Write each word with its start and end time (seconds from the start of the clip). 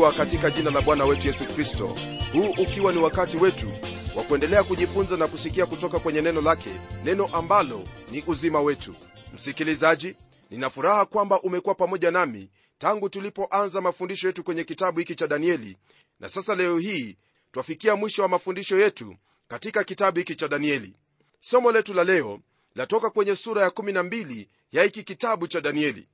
Mpendwa 0.00 0.24
katika 0.26 0.50
jina 0.50 0.70
la 0.70 0.80
bwana 0.80 1.04
wetu 1.04 1.26
yesu 1.26 1.44
kristo. 1.44 1.96
Huu 2.32 2.50
ukiwa 2.62 2.92
ni 2.92 2.98
wakati 2.98 3.36
wetu 3.36 3.72
wa 4.16 4.22
kuendelea 4.22 4.62
kujifunza 4.64 5.16
na 5.16 5.26
kusikia 5.26 5.66
kutoka 5.66 5.98
kwenye 5.98 6.22
neno 6.22 6.40
lake 6.40 6.70
neno 7.04 7.26
ambalo 7.26 7.84
ni 8.10 8.24
uzima 8.26 8.60
wetu. 8.60 8.94
Msikilizaji 9.34 10.16
nina 10.50 10.70
furaha 10.70 11.06
kwamba 11.06 11.40
umekuwa 11.42 11.74
pamoja 11.74 12.10
nami 12.10 12.50
tangu 12.78 13.08
tulipoanza 13.08 13.80
mafundisho 13.80 14.26
yetu 14.26 14.44
kwenye 14.44 14.64
kitabu 14.64 14.98
hiki 14.98 15.14
cha 15.14 15.26
danieli 15.26 15.76
na 16.20 16.28
sasa 16.28 16.54
leo 16.54 16.78
hii 16.78 17.16
twafikia 17.52 17.96
mwisho 17.96 18.22
wa 18.22 18.28
mafundisho 18.28 18.78
yetu 18.78 19.16
katika 19.48 19.84
kitabu 19.84 20.18
hiki 20.18 20.34
cha 20.34 20.48
danieli. 20.48 20.96
Somo 21.40 21.72
letu 21.72 21.94
la 21.94 22.04
leo 22.04 22.40
latoka 22.74 23.10
kwenye 23.10 23.36
sura 23.36 23.62
ya 23.62 23.68
12 23.68 24.46
ya 24.72 24.82
hiki 24.82 25.02
kitabu 25.02 25.48
cha 25.48 25.60
danieli. 25.60 26.08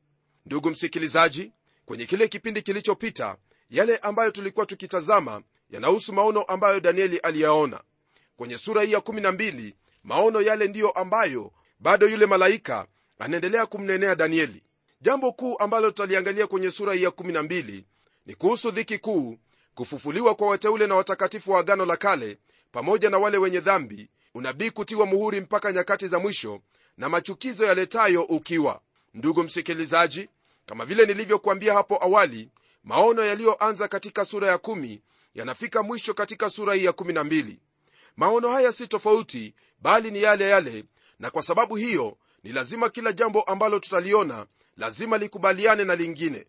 Ndugu 0.46 0.70
msikilizaji 0.70 1.52
kwenye 1.86 2.06
kile 2.06 2.28
kipindi 2.28 2.62
kilichopita 2.62 3.36
yale 3.70 3.96
ambayo 3.96 4.30
tulikuwa 4.30 4.66
tukitazama 4.66 5.42
yanahusu 5.70 6.12
maono 6.12 6.42
ambayo 6.42 6.80
danieli 6.80 7.18
aliyaona. 7.18 7.80
Kwenye 8.36 8.58
sura 8.58 8.82
hii 8.82 8.92
ya 8.92 8.98
12 8.98 9.72
maono 10.04 10.40
yale 10.40 10.68
ndiyo 10.68 10.90
ambayo 10.90 11.52
bado 11.80 12.08
yule 12.08 12.26
malaika 12.26 12.86
anaendelea 13.18 13.66
kumnenea 13.66 14.14
danieli. 14.14 14.62
Jambo 15.00 15.32
kuu 15.32 15.56
ambalo 15.58 15.90
tutaliangalia 15.90 16.46
kwenye 16.46 16.70
sura 16.70 16.92
hii 16.94 17.02
ya 17.02 17.10
12 17.10 17.82
ni 18.26 18.34
kuhusu 18.34 18.70
dhiki 18.70 18.98
kuu 18.98 19.38
kufufuliwa 19.74 20.34
kwa 20.34 20.48
wateule 20.48 20.86
na 20.86 20.94
watakatifu 20.94 21.50
wa 21.50 21.60
agano 21.60 21.86
la 21.86 21.96
kale 21.96 22.38
pamoja 22.72 23.10
na 23.10 23.18
wale 23.18 23.38
wenye 23.38 23.60
dhambi 23.60 24.08
unabii 24.34 24.70
kutiwa 24.70 25.06
muhuri 25.06 25.40
mpaka 25.40 25.72
nyakati 25.72 26.08
za 26.08 26.18
mwisho 26.18 26.60
na 26.96 27.08
machukizo 27.08 27.66
yaletayo 27.66 28.22
ukiwa. 28.22 28.80
Ndugu 29.14 29.42
msikilizaji 29.42 30.28
kama 30.66 30.84
vile 30.84 31.06
nilivyokuambia 31.06 31.74
hapo 31.74 32.04
awali 32.04 32.48
maono 32.86 33.24
yaliyoanza 33.24 33.88
katika 33.88 34.24
sura 34.24 34.48
ya 34.48 34.56
1 34.56 34.98
yanafika 35.34 35.82
mwisho 35.82 36.14
katika 36.14 36.50
sura 36.50 36.74
hii 36.74 36.84
ya 36.84 36.92
12 36.92 37.56
maono 38.16 38.48
haya 38.48 38.72
si 38.72 38.86
tofauti 38.88 39.54
bali 39.78 40.10
ni 40.10 40.22
yale 40.22 40.48
yale 40.48 40.84
na 41.18 41.30
kwa 41.30 41.42
sababu 41.42 41.76
hiyo 41.76 42.16
ni 42.42 42.52
lazima 42.52 42.88
kila 42.88 43.12
jambo 43.12 43.42
ambalo 43.42 43.78
tutaliona 43.78 44.46
lazima 44.76 45.18
likubaliane 45.18 45.84
na 45.84 45.94
lingine. 45.94 46.46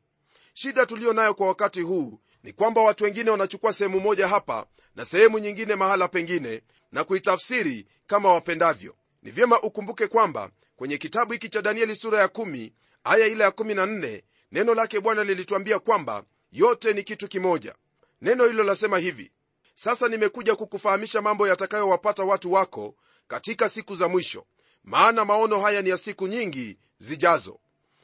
Shida 0.54 0.86
tuliyo 0.86 1.14
nayo 1.14 1.34
kwa 1.34 1.48
wakati 1.48 1.82
huu 1.82 2.20
ni 2.44 2.54
kwamba 2.54 2.82
watu 2.82 3.04
wengine 3.04 3.30
wanachukua 3.32 3.74
sehemu 3.74 4.00
moja 4.00 4.28
hapa 4.28 4.66
na 4.96 5.06
sehemu 5.06 5.40
nyingine 5.40 5.76
mahala 5.76 6.08
pengine 6.08 6.62
na 6.92 7.04
kuitafsiri 7.04 7.88
kama 8.08 8.34
wapendavyo. 8.34 8.96
Ni 9.24 9.32
vyema 9.32 9.62
ukumbuke 9.62 10.08
kwamba 10.08 10.50
kwenye 10.76 10.98
kitabu 10.98 11.34
hiki 11.34 11.50
cha 11.50 11.62
danieli 11.62 11.96
sura 11.96 12.20
ya 12.20 12.28
1 12.28 12.72
aya 13.04 13.28
ile 13.28 13.44
ya 13.44 13.50
14 13.50 14.22
neno 14.52 14.74
lake 14.76 15.00
bwana 15.00 15.24
lilituambia 15.24 15.80
kwamba 15.80 16.24
yote 16.52 16.94
ni 16.94 17.04
kitu 17.04 17.28
kimoja. 17.28 17.76
Neno 18.22 18.46
hilo 18.46 18.64
lasema 18.64 18.98
hivi 18.98 19.32
sasa 19.76 20.08
nimekuja 20.08 20.56
kukufahamisha 20.56 21.22
mambo 21.22 21.48
yatakayowapata 21.48 22.24
watu 22.24 22.52
wako 22.54 22.96
katika 23.28 23.70
siku 23.70 23.96
za 23.96 24.08
mwisho 24.08 24.46
maana 24.84 25.26
maono 25.26 25.60
haya 25.60 25.82
ni 25.82 25.90
ya 25.90 25.98
siku 25.98 26.28
nyingi 26.28 26.78
zijazo. 27.00 27.60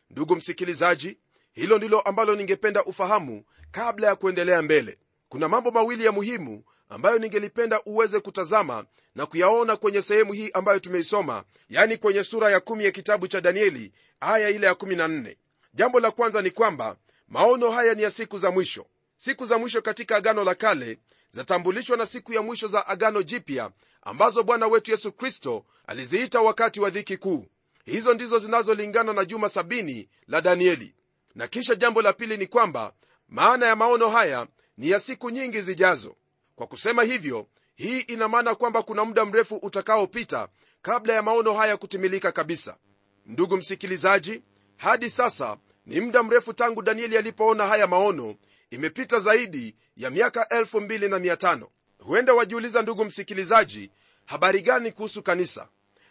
Ndugu 0.10 0.36
msikilizaji 0.36 1.18
hilo 1.54 1.78
ndilo 1.78 2.00
ambalo 2.00 2.36
ningependa 2.36 2.84
ufahamu 2.86 3.44
kabla 3.72 4.08
ya 4.08 4.16
kuendelea 4.16 4.62
mbele. 4.62 4.98
Kuna 5.30 5.48
mambo 5.48 5.72
mawili 5.72 6.06
ya 6.06 6.12
muhimu 6.12 6.64
ambayo 6.90 7.20
ningelipenda 7.20 7.82
uweze 7.86 8.20
kutazama 8.20 8.86
na 9.16 9.26
kuyaona 9.26 9.76
kwenye 9.76 10.02
sehemu 10.02 10.34
hii 10.34 10.50
ambayo 10.54 10.80
tumeisoma 10.80 11.44
yani 11.70 11.98
kwenye 11.98 12.24
sura 12.24 12.50
ya 12.50 12.58
1 12.60 12.82
ya 12.82 12.92
kitabu 12.92 13.28
cha 13.28 13.42
danieli 13.42 13.92
aya 14.20 14.50
ile 14.50 14.68
ya 14.68 14.74
14 14.74 15.36
jambo 15.74 16.00
la 16.00 16.12
kwanza 16.12 16.42
ni 16.42 16.52
kwamba 16.52 16.96
maono 17.28 17.72
haya 17.72 17.94
ni 17.94 18.04
ya 18.04 18.12
siku 18.12 18.38
za 18.38 18.52
mwisho. 18.52 18.86
Siku 19.18 19.46
za 19.46 19.58
mwisho 19.58 19.82
katika 19.82 20.16
agano 20.16 20.44
la 20.44 20.56
kale 20.56 20.98
zatambulishwa 21.30 21.98
na 21.98 22.06
siku 22.06 22.34
ya 22.34 22.42
mwisho 22.42 22.68
za 22.68 22.88
agano 22.88 23.24
jipya 23.24 23.72
ambazo 24.02 24.44
bwana 24.44 24.68
wetu 24.68 24.92
yesu 24.92 25.12
kristo 25.12 25.66
aliziita 25.88 26.42
wakati 26.42 26.80
wa 26.80 26.90
dhiki 26.90 27.18
kuu. 27.18 27.46
Hizo 27.86 28.14
ndizo 28.14 28.40
zinazolingana 28.40 29.14
na 29.14 29.26
juma 29.26 29.50
sabini 29.50 30.10
la 30.28 30.42
danieli. 30.42 30.96
Na 31.36 31.48
kisha 31.48 31.76
jambo 31.76 32.02
la 32.02 32.14
pili 32.14 32.38
ni 32.38 32.48
kwamba 32.48 32.94
maana 33.30 33.66
ya 33.66 33.76
maono 33.76 34.10
haya 34.10 34.48
ni 34.78 34.90
ya 34.90 35.00
siku 35.00 35.30
nyingi 35.30 35.62
zijazo. 35.62 36.16
Kwa 36.56 36.68
kusema 36.68 37.04
hivyo 37.04 37.48
hii 37.76 38.00
ina 38.00 38.28
maana 38.28 38.56
kwamba 38.56 38.84
kuna 38.84 39.06
muda 39.06 39.26
mrefu 39.26 39.56
utakaopita 39.56 40.48
kabla 40.82 41.14
ya 41.14 41.22
maono 41.22 41.54
haya 41.54 41.78
kutimilika 41.78 42.32
kabisa. 42.32 42.78
Ndugu 43.26 43.58
msikilizaji 43.58 44.42
hadi 44.78 45.10
sasa 45.10 45.58
ni 45.86 46.02
muda 46.02 46.24
mrefu 46.24 46.54
tangu 46.54 46.82
danieli 46.82 47.18
alipoona 47.18 47.68
haya 47.68 47.88
maono 47.88 48.36
imepita 48.70 49.20
zaidi 49.20 49.76
ya 49.98 50.10
miaka 50.10 50.44
25 50.44 51.68
huenda 52.00 52.34
wajiuliza 52.34 52.82
ndugu 52.82 53.06
msikilizaji 53.06 53.92
habari 54.26 54.62
gani 54.62 54.92
kuhusu 54.92 55.24
kanisa? 55.24 55.68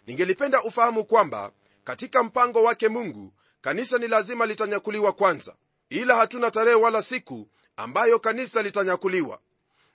Ningelipenda 0.06 0.62
ufahamu 0.62 1.05
kwamba 1.05 1.53
katika 1.84 2.22
mpango 2.22 2.62
wake 2.62 2.89
mungu 2.89 3.33
kanisa 3.61 3.99
ni 3.99 4.09
lazima 4.09 4.47
litanyakuliwa 4.47 5.12
kwanza. 5.12 5.55
Ila 5.91 6.17
hatuna 6.17 6.51
tarehe 6.51 6.77
wala 6.77 7.03
siku 7.03 7.49
ambayo 7.77 8.19
kanisa 8.19 8.62
litanyakuliwa. 8.62 9.39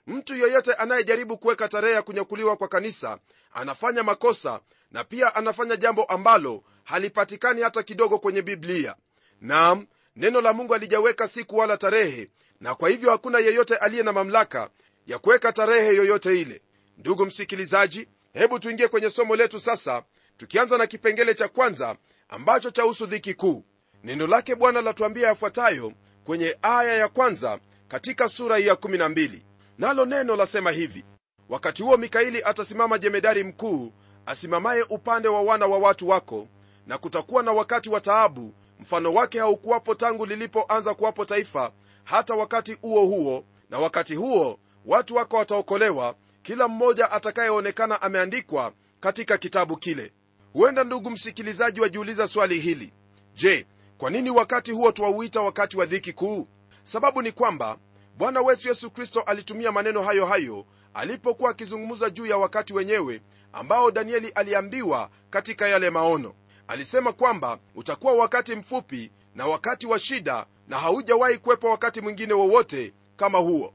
Mtu 0.06 0.34
yeyote 0.36 0.72
anayejaribu 0.74 1.38
kuweka 1.38 1.68
tarehe 1.68 1.94
ya 1.94 2.02
kunyakuliwa 2.02 2.56
kwa 2.56 2.68
kanisa 2.68 3.18
anafanya 3.52 4.02
makosa 4.02 4.60
na 4.90 5.04
pia 5.04 5.34
anafanya 5.34 5.76
jambo 5.76 6.04
ambalo 6.04 6.62
halipatikani 6.88 7.62
hata 7.62 7.82
kidogo 7.82 8.18
kwenye 8.18 8.42
biblia. 8.42 8.94
Nam 9.40 9.86
neno 10.16 10.40
la 10.40 10.52
mungu 10.52 10.74
alijaweka 10.74 11.28
siku 11.28 11.56
wala 11.56 11.76
tarehe 11.76 12.28
na 12.60 12.74
kwa 12.74 12.88
hivyo 12.88 13.10
hakuna 13.10 13.38
yeyote 13.38 13.76
aliye 13.76 14.02
na 14.02 14.12
mamlaka 14.12 14.70
ya 15.06 15.18
kuweka 15.18 15.52
tarehe 15.52 15.94
yoyote 15.96 16.40
ile. 16.40 16.62
Ndugu 16.98 17.26
msikilizaji 17.26 18.08
hebu 18.32 18.58
tuingie 18.58 18.88
kwenye 18.88 19.10
somo 19.10 19.36
letu 19.36 19.60
sasa 19.60 20.02
tukianza 20.36 20.78
na 20.78 20.86
kipengele 20.86 21.34
cha 21.34 21.48
kwanza 21.48 21.96
ambacho 22.28 22.70
chahusu 22.70 23.06
dhiki 23.06 23.34
kuu. 23.34 23.64
Neno 24.04 24.26
lake 24.26 24.54
bwana 24.54 24.80
latuambia 24.82 25.28
yafuatayo 25.28 25.92
kwenye 26.24 26.58
aya 26.62 26.92
ya 26.96 27.08
kwanza 27.08 27.58
katika 27.88 28.28
sura 28.28 28.56
hii 28.56 28.66
ya 28.66 28.74
12 28.74 29.30
nalo 29.78 30.04
neno 30.04 30.36
lasema 30.36 30.70
hivi 30.70 31.04
wakati 31.48 31.82
huo 31.82 31.96
mikaili 31.96 32.42
atasimama 32.42 32.98
jemedari 32.98 33.44
mkuu 33.44 33.92
asimamaye 34.26 34.82
upande 34.82 35.28
wa 35.28 35.42
wana 35.42 35.66
wa 35.66 35.78
watu 35.78 36.08
wako 36.08 36.48
na 36.88 36.98
kutakuwa 36.98 37.42
na 37.42 37.52
wakati 37.52 37.90
wa 37.90 38.00
taabu. 38.00 38.54
Mfano 38.80 39.14
wake 39.14 39.38
haukuwapo 39.38 39.94
tangu 39.94 40.26
lilipoanza 40.26 40.94
kuwapo 40.94 41.24
taifa 41.24 41.72
hata 42.04 42.34
wakati 42.34 42.72
huo 42.74 43.04
huo. 43.06 43.44
Na 43.70 43.78
wakati 43.78 44.14
huo 44.14 44.58
watu 44.86 45.14
wako 45.16 45.36
wataokolewa 45.36 46.14
kila 46.42 46.68
mmoja 46.68 47.10
atakayeonekana 47.12 48.02
ameandikwa 48.02 48.72
katika 49.00 49.38
kitabu 49.38 49.76
kile. 49.76 50.12
Huenda 50.52 50.84
ndugu 50.84 51.10
msikilizaji 51.10 51.80
wajiuliza 51.80 52.26
swali 52.26 52.60
hili. 52.60 52.92
Je 53.34 53.66
kwa 53.98 54.10
nini 54.10 54.30
wakati 54.30 54.72
huo 54.72 54.92
twauita 54.92 55.40
wakati 55.40 55.76
wa 55.76 55.86
dhiki 55.86 56.12
kuu? 56.12 56.46
Sababu 56.84 57.22
ni 57.22 57.32
kwamba 57.32 57.78
bwana 58.16 58.40
wetu 58.40 58.68
yesu 58.68 58.90
kristo 58.90 59.20
alitumia 59.20 59.72
maneno 59.72 60.02
hayo 60.02 60.26
hayo 60.26 60.64
alipokuwa 60.94 61.50
akizungumza 61.50 62.10
juu 62.10 62.26
ya 62.26 62.36
wakati 62.36 62.74
wenyewe 62.74 63.22
ambao 63.52 63.90
danieli 63.90 64.28
aliambiwa 64.28 65.10
katika 65.30 65.68
yale 65.68 65.90
maono 65.90 66.34
alisema 66.68 67.12
kwamba 67.12 67.58
utakuwa 67.74 68.12
wakati 68.12 68.56
mfupi 68.56 69.10
na 69.34 69.46
wakati 69.46 69.86
wa 69.86 69.98
shida 69.98 70.46
na 70.68 70.78
haujawahi 70.78 71.38
kuwepo 71.38 71.70
wakati 71.70 72.00
mwingine 72.00 72.32
wowote 72.34 72.92
kama 73.16 73.38
huo. 73.38 73.74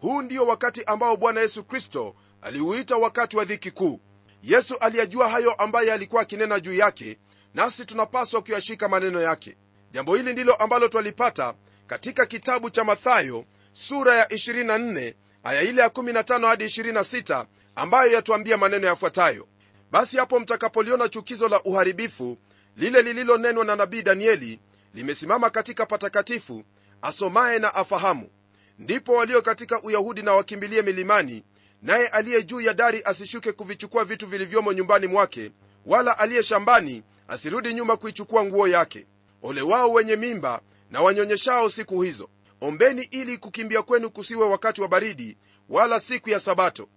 Huu 0.00 0.22
ndio 0.22 0.46
wakati 0.46 0.84
ambao 0.84 1.16
bwana 1.16 1.40
yesu 1.40 1.64
kristo 1.64 2.14
aliuita 2.42 2.96
wakati 2.96 3.36
wa 3.36 3.44
dhiki 3.44 3.70
kuu. 3.70 4.00
Yesu 4.42 4.76
aliyajua 4.78 5.28
hayo 5.28 5.52
ambaye 5.54 5.92
alikuwa 5.92 6.22
akinena 6.22 6.60
juu 6.60 6.74
yake 6.74 7.18
nasi 7.54 7.84
tunapaswa 7.84 8.42
kuyashika 8.42 8.88
maneno 8.88 9.20
yake. 9.20 9.56
Jambo 9.92 10.14
hili 10.16 10.32
ndilo 10.32 10.54
ambalo 10.54 10.88
twalipata 10.88 11.54
katika 11.86 12.26
kitabu 12.26 12.70
cha 12.70 12.84
mathayo 12.84 13.44
sura 13.72 14.16
ya 14.16 14.24
24 14.26 15.14
aya 15.44 15.62
ile 15.62 15.82
ya 15.82 15.88
15 15.88 16.46
hadi 16.46 16.64
26 16.64 17.46
ambayo 17.74 18.12
yatuambia 18.12 18.56
maneno 18.56 18.86
yafuatayo 18.86 19.46
basi 19.90 20.16
hapo 20.16 20.40
mtakapoliona 20.40 21.08
chukizo 21.08 21.48
la 21.48 21.62
uharibifu 21.62 22.38
lile 22.76 23.02
lililonenwa 23.02 23.64
na 23.64 23.76
nabii 23.76 24.02
danieli 24.02 24.60
limesimama 24.94 25.50
katika 25.50 25.86
patakatifu 25.86 26.64
asomaye 27.02 27.58
na 27.58 27.74
afahamu. 27.74 28.28
Ndipo 28.78 29.12
walio 29.12 29.42
katika 29.42 29.82
uyahudi 29.82 30.22
na 30.22 30.32
wakimbilie 30.34 30.82
milimani 30.82 31.44
naye 31.82 32.06
aliye 32.06 32.42
juu 32.42 32.60
ya 32.60 32.74
dari 32.74 33.02
asishuke 33.04 33.52
kuvichukua 33.52 34.04
vitu 34.04 34.26
vilivyomo 34.26 34.72
nyumbani 34.72 35.06
mwake 35.06 35.52
wala 35.86 36.18
aliye 36.18 36.42
shambani 36.42 37.02
asirudi 37.28 37.74
nyuma 37.74 37.96
kuichukua 37.96 38.44
nguo 38.44 38.68
yake. 38.68 39.06
Ole 39.42 39.62
wao 39.62 39.92
wenye 39.92 40.16
mimba 40.16 40.60
na 40.90 41.02
wanyonyeshao 41.02 41.70
siku 41.70 42.02
hizo! 42.02 42.28
Ombeni 42.60 43.02
ili 43.02 43.38
kukimbia 43.38 43.82
kwenu 43.82 44.10
kusiwe 44.10 44.44
wakati 44.46 44.80
wa 44.80 44.88
baridi 44.88 45.36
wala 45.68 46.00
siku 46.00 46.30
ya 46.30 46.40
sabato 46.40 46.88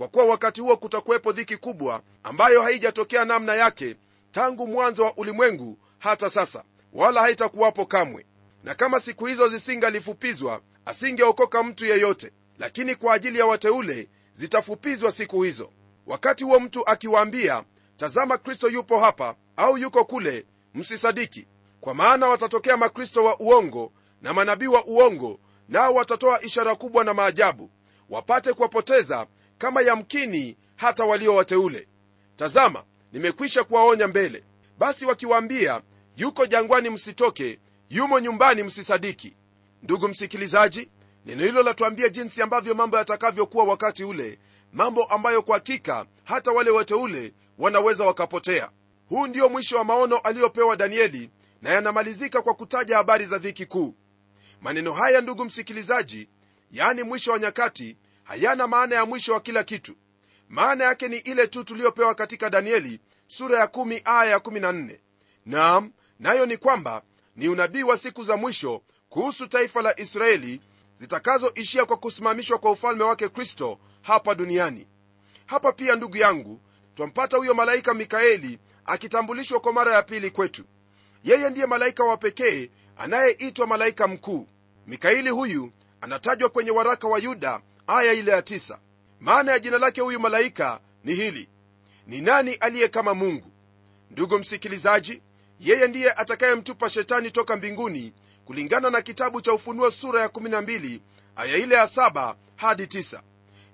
kwa 0.00 0.08
kuwa 0.08 0.24
wakati 0.24 0.60
huo 0.60 0.76
kutakuwepo 0.76 1.32
dhiki 1.32 1.56
kubwa 1.56 2.02
ambayo 2.22 2.62
haijatokea 2.62 3.24
namna 3.24 3.54
yake 3.54 3.96
tangu 4.30 4.66
mwanzo 4.66 5.04
wa 5.04 5.16
ulimwengu 5.16 5.78
hata 5.98 6.30
sasa 6.30 6.64
wala 6.92 7.20
haitakuwapo 7.20 7.86
kamwe. 7.86 8.26
Na 8.64 8.74
kama 8.74 9.00
siku 9.00 9.26
hizo 9.26 9.48
zisingalifupizwa 9.48 10.60
asingeokoka 10.84 11.62
mtu 11.62 11.86
yeyote 11.86 12.32
lakini 12.58 12.94
kwa 12.94 13.14
ajili 13.14 13.38
ya 13.38 13.46
wateule 13.46 14.08
zitafupizwa 14.32 15.12
siku 15.12 15.42
hizo. 15.42 15.70
Wakati 16.06 16.44
huo 16.44 16.60
mtu 16.60 16.86
akiwaambia 16.86 17.64
tazama 17.96 18.38
kristo 18.38 18.68
yupo 18.68 18.98
hapa 18.98 19.34
au 19.56 19.78
yuko 19.78 20.04
kule 20.04 20.46
msisadiki. 20.74 21.46
Kwa 21.80 21.94
maana 21.94 22.26
watatokea 22.26 22.76
makristo 22.76 23.24
wa 23.24 23.40
uongo 23.40 23.92
na 24.22 24.34
manabii 24.34 24.66
wa 24.66 24.84
uongo 24.84 25.38
nao 25.68 25.94
watatoa 25.94 26.42
ishara 26.42 26.74
kubwa 26.74 27.04
na 27.04 27.14
maajabu 27.14 27.70
wapate 28.10 28.52
kuwapoteza 28.52 29.26
kama 29.60 29.82
yamkini 29.82 30.56
hata 30.76 31.04
walio 31.04 31.34
wateule. 31.34 31.88
Tazama 32.36 32.84
nimekwisha 33.12 33.64
kuwaonya 33.64 34.08
mbele. 34.08 34.44
Basi 34.78 35.06
wakiwaambia 35.06 35.82
yuko 36.16 36.46
jangwani 36.46 36.90
msitoke 36.90 37.58
yumo 37.90 38.20
nyumbani 38.20 38.62
msisadiki. 38.62 39.36
Ndugu 39.82 40.08
msikilizaji 40.08 40.90
neno 41.26 41.44
hilo 41.44 41.62
latuambia 41.62 42.08
jinsi 42.08 42.42
ambavyo 42.42 42.74
mambo 42.74 42.96
yatakavyokuwa 42.96 43.64
wakati 43.64 44.04
ule 44.04 44.38
mambo 44.72 45.04
ambayo 45.04 45.42
kwa 45.42 45.54
hakika 45.54 46.06
hata 46.24 46.50
wale 46.52 46.70
wateule 46.70 47.32
wanaweza 47.58 48.04
wakapotea. 48.04 48.70
Huu 49.08 49.26
ndio 49.26 49.48
mwisho 49.48 49.76
wa 49.76 49.84
maono 49.84 50.18
aliyopewa 50.18 50.76
danieli 50.76 51.30
na 51.62 51.70
yanamalizika 51.70 52.42
kwa 52.42 52.54
kutaja 52.54 52.96
habari 52.96 53.26
za 53.26 53.38
dhiki 53.38 53.66
kuu. 53.66 53.94
Maneno 54.60 54.92
haya 54.92 55.20
ndugu 55.20 55.44
msikilizaji 55.44 56.28
yaani 56.72 57.02
mwisho 57.02 57.32
wa 57.32 57.38
nyakati 57.38 57.96
hayana 58.30 58.66
maana 58.66 58.94
ya 58.96 59.06
mwisho 59.06 59.32
wa 59.32 59.40
kila 59.40 59.64
kitu. 59.64 59.94
Maana 60.48 60.84
yake 60.84 61.08
ni 61.08 61.16
ile 61.16 61.46
tu 61.46 61.64
tuliyopewa 61.64 62.14
katika 62.14 62.50
danieli 62.50 63.00
sura 63.26 63.58
ya 63.58 63.66
kumi 63.66 64.02
aya 64.04 64.30
ya 64.30 64.38
14 64.38 64.98
naam 65.46 65.92
nayo 66.18 66.46
ni 66.46 66.56
kwamba 66.56 67.02
ni 67.36 67.48
unabii 67.48 67.82
wa 67.82 67.98
siku 67.98 68.24
za 68.24 68.36
mwisho 68.36 68.82
kuhusu 69.08 69.46
taifa 69.46 69.82
la 69.82 70.00
israeli 70.00 70.60
zitakazoishia 70.94 71.84
kwa 71.84 71.96
kusimamishwa 71.96 72.58
kwa 72.58 72.70
ufalme 72.70 73.04
wake 73.04 73.28
kristo 73.28 73.78
hapa 74.02 74.34
duniani. 74.34 74.88
Hapa 75.46 75.72
pia 75.72 75.96
ndugu 75.96 76.16
yangu 76.16 76.60
twampata 76.94 77.36
huyo 77.36 77.54
malaika 77.54 77.94
mikaeli 77.94 78.58
akitambulishwa 78.84 79.60
kwa 79.60 79.72
mara 79.72 79.94
ya 79.94 80.02
pili 80.02 80.30
kwetu. 80.30 80.64
Yeye 81.24 81.50
ndiye 81.50 81.66
malaika 81.66 82.04
wa 82.04 82.16
pekee 82.16 82.70
anayeitwa 82.96 83.66
malaika 83.66 84.08
mkuu. 84.08 84.46
Mikaeli 84.86 85.30
huyu 85.30 85.72
anatajwa 86.00 86.48
kwenye 86.48 86.70
waraka 86.70 87.08
wa 87.08 87.18
yuda 87.18 87.60
aya 87.98 88.12
ile 88.12 88.30
ya 88.32 88.42
tisa. 88.42 88.78
maana 89.20 89.52
ya 89.52 89.58
jina 89.58 89.78
lake 89.78 90.00
huyu 90.00 90.20
malaika 90.20 90.80
ni 91.04 91.14
hili. 91.14 91.48
Ni 92.06 92.20
nani 92.20 92.54
aliye 92.54 92.88
kama 92.88 93.14
mungu? 93.14 93.46
Ndugu 94.10 94.38
msikilizaji 94.38 95.22
yeye 95.60 95.88
ndiye 95.88 96.12
atakayemtupa 96.12 96.90
shetani 96.90 97.30
toka 97.30 97.56
mbinguni 97.56 98.12
kulingana 98.44 98.90
na 98.90 99.02
kitabu 99.02 99.40
cha 99.40 99.52
ufunuo 99.52 99.90
sura 99.90 100.20
ya 100.22 100.26
12 100.28 101.00
aya 101.36 101.56
ile 101.56 101.74
ya 101.74 101.84
7 101.84 102.34
hadi 102.56 102.82
9 102.84 103.20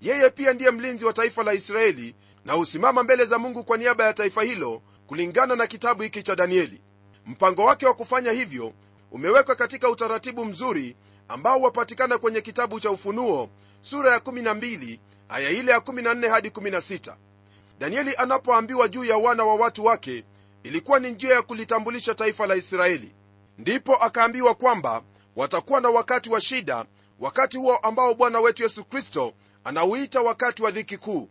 yeye 0.02 0.30
pia 0.30 0.52
ndiye 0.52 0.70
mlinzi 0.70 1.04
wa 1.04 1.12
taifa 1.12 1.42
la 1.42 1.52
israeli 1.54 2.14
na 2.44 2.52
husimama 2.52 3.02
mbele 3.02 3.24
za 3.24 3.38
mungu 3.38 3.64
kwa 3.64 3.76
niaba 3.78 4.04
ya 4.04 4.14
taifa 4.14 4.42
hilo 4.42 4.82
kulingana 5.06 5.56
na 5.56 5.66
kitabu 5.66 6.02
hiki 6.02 6.22
cha 6.22 6.36
danieli. 6.36 6.82
Mpango 7.26 7.64
wake 7.64 7.86
wa 7.86 7.94
kufanya 7.94 8.32
hivyo 8.32 8.72
umewekwa 9.10 9.54
katika 9.54 9.90
utaratibu 9.90 10.44
mzuri 10.44 10.96
ambao 11.28 11.60
wapatikana 11.60 12.18
kwenye 12.18 12.40
kitabu 12.40 12.80
cha 12.80 12.90
ufunuo 12.90 13.50
sura 13.80 14.12
ya 14.12 14.18
12 14.18 14.98
aya 15.28 15.50
ile 15.50 15.72
ya 15.72 15.78
14 15.78 16.28
hadi 16.28 16.48
16 16.48 17.16
danieli 17.78 18.14
anapoambiwa 18.16 18.88
juu 18.88 19.04
ya 19.04 19.16
wana 19.16 19.44
wa 19.44 19.54
watu 19.54 19.84
wake 19.84 20.24
ilikuwa 20.62 20.98
ni 21.00 21.10
njia 21.10 21.34
ya 21.34 21.42
kulitambulisha 21.42 22.14
taifa 22.14 22.46
la 22.46 22.54
israeli. 22.56 23.14
Ndipo 23.58 23.96
akaambiwa 23.96 24.54
kwamba 24.54 25.02
watakuwa 25.36 25.80
na 25.80 25.88
wakati 25.90 26.30
wa 26.30 26.40
shida 26.40 26.84
wakati 27.20 27.56
huo 27.56 27.76
ambao 27.76 28.14
bwana 28.14 28.40
wetu 28.40 28.62
yesu 28.62 28.84
kristo 28.84 29.32
anauita 29.64 30.20
wakati 30.20 30.62
wa 30.62 30.70
dhiki 30.70 30.96
kuu. 30.98 31.28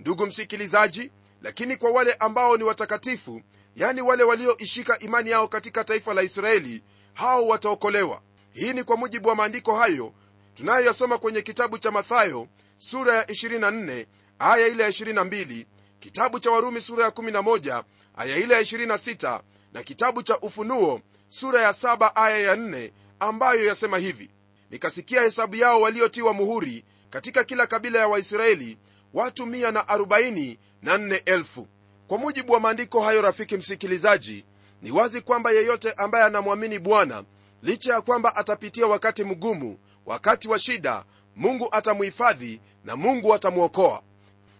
Ndugu 0.00 0.26
msikilizaji 0.26 1.10
lakini 1.42 1.76
kwa 1.76 1.90
wale 1.90 2.12
ambao 2.14 2.56
ni 2.56 2.64
watakatifu 2.64 3.42
yani 3.76 4.02
wale 4.02 4.22
walioishika 4.24 4.98
imani 4.98 5.30
yao 5.30 5.48
katika 5.48 5.84
taifa 5.84 6.14
la 6.14 6.22
israeli 6.22 6.82
hao 7.14 7.46
wataokolewa. 7.46 8.22
Hii 8.52 8.72
ni 8.72 8.84
kwa 8.84 8.96
mujibu 8.96 9.28
wa 9.28 9.34
maandiko 9.34 9.76
hayo 9.76 10.12
tunayoyasoma 10.54 11.18
kwenye 11.18 11.42
kitabu 11.42 11.78
cha 11.78 11.90
mathayo 11.90 12.48
sura 12.78 13.14
ya 13.14 13.22
24 13.24 14.06
aya 14.38 14.66
ile 14.66 14.82
ya 14.82 14.88
22 14.90 15.66
kitabu 16.00 16.40
cha 16.40 16.50
warumi 16.50 16.80
sura 16.80 17.04
ya 17.04 17.10
11 17.10 17.82
aya 18.16 18.36
ile 18.36 18.54
ya 18.54 18.60
26 18.60 19.40
na 19.72 19.82
kitabu 19.82 20.22
cha 20.22 20.38
ufunuo 20.38 21.00
sura 21.28 21.62
ya 21.62 21.70
7 21.70 22.12
aya 22.14 22.38
ya 22.38 22.56
4 22.56 22.90
ambayo 23.20 23.66
yasema 23.66 23.98
hivi. 23.98 24.30
Nikasikia 24.70 25.22
hesabu 25.22 25.56
yao 25.56 25.80
waliotiwa 25.80 26.32
muhuri 26.34 26.84
katika 27.10 27.44
kila 27.44 27.66
kabila 27.66 27.98
ya 27.98 28.08
waisraeli 28.08 28.78
watu 29.14 29.46
144 29.46 31.64
kwa 32.08 32.18
mujibu 32.18 32.52
wa 32.52 32.60
maandiko 32.60 33.00
hayo 33.00 33.22
rafiki 33.22 33.56
msikilizaji 33.56 34.44
ni 34.82 34.90
wazi 34.90 35.20
kwamba 35.20 35.50
yeyote 35.50 35.92
ambaye 35.92 36.24
anamwamini 36.24 36.78
bwana 36.78 37.24
licha 37.62 37.92
ya 37.94 38.00
kwamba 38.00 38.36
atapitia 38.36 38.86
wakati 38.86 39.24
mgumu 39.24 39.78
wakati 40.06 40.48
wa 40.48 40.58
shida 40.58 41.04
mungu 41.36 41.68
atamhifadhi 41.72 42.60
na 42.84 42.96
mungu 42.96 43.34
atamwokoa. 43.34 44.02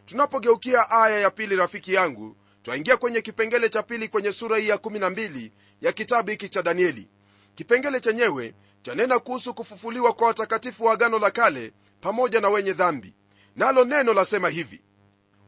Tunapogeukia 0.07 0.91
aya 0.91 1.21
ya 1.21 1.31
pili 1.31 1.57
rafiki 1.57 1.95
yangu 1.95 2.37
twaingia 2.63 2.97
kwenye 2.97 3.21
kipengele 3.21 3.69
cha 3.69 3.83
pili 3.83 4.09
kwenye 4.09 4.33
sura 4.33 4.59
hii 4.59 4.69
ya 4.69 4.77
12 4.77 5.51
ya 5.81 5.93
kitabu 5.93 6.31
hiki 6.31 6.49
cha 6.49 6.63
danieli. 6.63 7.09
Kipengele 7.55 8.01
chenyewe 8.01 8.55
chanena 8.83 9.19
kuhusu 9.19 9.55
kufufuliwa 9.55 10.13
kwa 10.13 10.27
watakatifu 10.27 10.85
wa 10.85 10.93
agano 10.93 11.19
la 11.19 11.31
kale 11.31 11.73
pamoja 12.01 12.41
na 12.41 12.49
wenye 12.49 12.73
dhambi. 12.73 13.15
Nalo 13.57 13.85
neno 13.85 14.15
lasema 14.15 14.49
hivi 14.49 14.83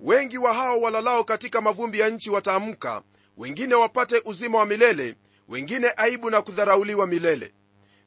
wengi 0.00 0.38
wa 0.38 0.54
hao 0.54 0.80
walalao 0.80 1.24
katika 1.24 1.60
mavumbi 1.60 1.98
ya 1.98 2.08
nchi 2.08 2.30
wataamka 2.30 3.02
wengine 3.36 3.74
wapate 3.74 4.22
uzima 4.24 4.58
wa 4.58 4.66
milele 4.66 5.16
wengine 5.48 5.90
aibu 5.96 6.30
na 6.30 6.42
kudharauliwa 6.42 7.06
milele. 7.06 7.54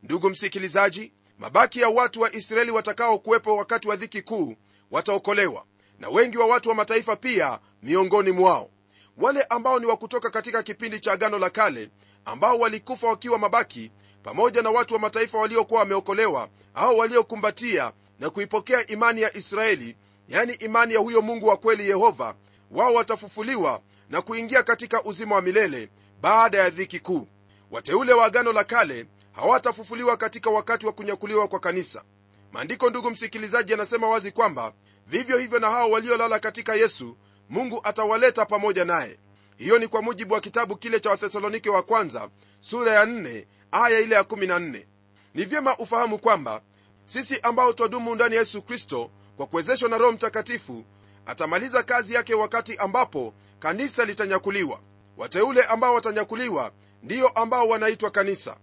Ndugu 0.04 0.30
msikilizaji 0.30 1.14
mabaki 1.38 1.80
ya 1.80 1.90
watu 1.90 2.22
wa 2.22 2.36
israeli 2.36 2.72
watakaokuwepo 2.72 3.56
wakati 3.56 3.88
wa 3.88 3.96
dhiki 3.96 4.22
kuu 4.22 4.56
wataokolewa 4.92 5.66
na 6.00 6.10
wengi 6.10 6.38
wa 6.38 6.46
watu 6.46 6.70
wa 6.70 6.76
mataifa 6.76 7.16
pia 7.16 7.60
miongoni 7.84 8.32
mwao. 8.32 8.70
Wale 9.18 9.44
ambao 9.44 9.80
ni 9.80 9.86
wa 9.86 9.98
kutoka 9.98 10.30
katika 10.30 10.64
kipindi 10.64 11.00
cha 11.00 11.12
agano 11.12 11.40
la 11.40 11.50
kale 11.50 11.90
ambao 12.26 12.60
walikufa 12.60 13.08
wakiwa 13.08 13.38
mabaki 13.40 13.92
pamoja 14.24 14.62
na 14.62 14.70
watu 14.70 14.94
wa 14.94 15.00
mataifa 15.00 15.38
waliokuwa 15.38 15.80
wameokolewa 15.80 16.50
au 16.74 16.98
waliokumbatia 16.98 17.92
na 18.20 18.30
kuipokea 18.30 18.88
imani 18.88 19.22
ya 19.22 19.38
israeli 19.38 19.96
yani 20.30 20.54
imani 20.54 20.94
ya 20.94 21.00
huyo 21.00 21.22
mungu 21.22 21.48
wa 21.48 21.58
kweli 21.58 21.88
yehova 21.90 22.36
wao 22.72 22.94
watafufuliwa 22.94 23.82
na 24.10 24.22
kuingia 24.22 24.64
katika 24.64 25.04
uzima 25.04 25.36
wa 25.36 25.42
milele 25.42 25.90
baada 26.22 26.58
ya 26.58 26.70
dhiki 26.70 27.00
kuu. 27.00 27.28
Wateule 27.72 28.14
wa 28.14 28.26
agano 28.26 28.54
la 28.54 28.64
kale 28.64 29.06
hawatafufuliwa 29.38 30.18
katika 30.18 30.50
wakati 30.50 30.86
wa 30.86 30.92
kunyakuliwa 30.94 31.48
kwa 31.48 31.60
kanisa. 31.60 32.04
Maandiko 32.52 32.90
ndugu 32.90 33.12
msikilizaji 33.12 33.74
anasema 33.74 34.10
wazi 34.10 34.32
kwamba 34.32 34.74
vivyo 35.08 35.38
hivyo 35.38 35.60
na 35.60 35.70
hao 35.70 35.92
waliolala 35.92 36.40
katika 36.40 36.76
yesu 36.76 37.18
mungu 37.50 37.82
atawaleta 37.84 38.46
pamoja 38.46 38.86
naye. 38.86 39.20
Hiyo 39.58 39.80
ni 39.80 39.88
kwa 39.88 40.02
mujibu 40.02 40.34
wa 40.34 40.42
kitabu 40.42 40.76
kile 40.76 41.00
cha 41.00 41.10
wathesalonike 41.10 41.70
wa 41.70 41.84
kwanza 41.84 42.30
sura 42.60 42.92
ya 42.94 43.06
4 43.06 43.46
aya 43.72 44.00
ile 44.00 44.16
ya 44.16 44.22
14 44.22 44.86
ni 45.34 45.46
vyema 45.46 45.78
ufahamu 45.78 46.20
kwamba 46.20 46.62
sisi 47.06 47.40
ambao 47.44 47.74
twadumu 47.74 48.16
ndani 48.16 48.36
ya 48.36 48.42
yesu 48.42 48.62
kristo 48.62 49.12
kwa 49.38 49.46
kuwezeshwa 49.48 49.90
na 49.90 49.98
roho 49.98 50.12
mtakatifu 50.12 50.84
atamaliza 51.26 51.84
kazi 51.84 52.14
yake 52.14 52.34
wakati 52.34 52.78
ambapo 52.78 53.34
kanisa 53.60 54.06
litanyakuliwa. 54.06 54.80
Wateule 55.18 55.64
ambao 55.64 55.94
watanyakuliwa 55.94 56.72
ndiyo 57.04 57.28
ambao 57.28 57.68
wanaitwa 57.68 58.12
kanisa 58.12 58.58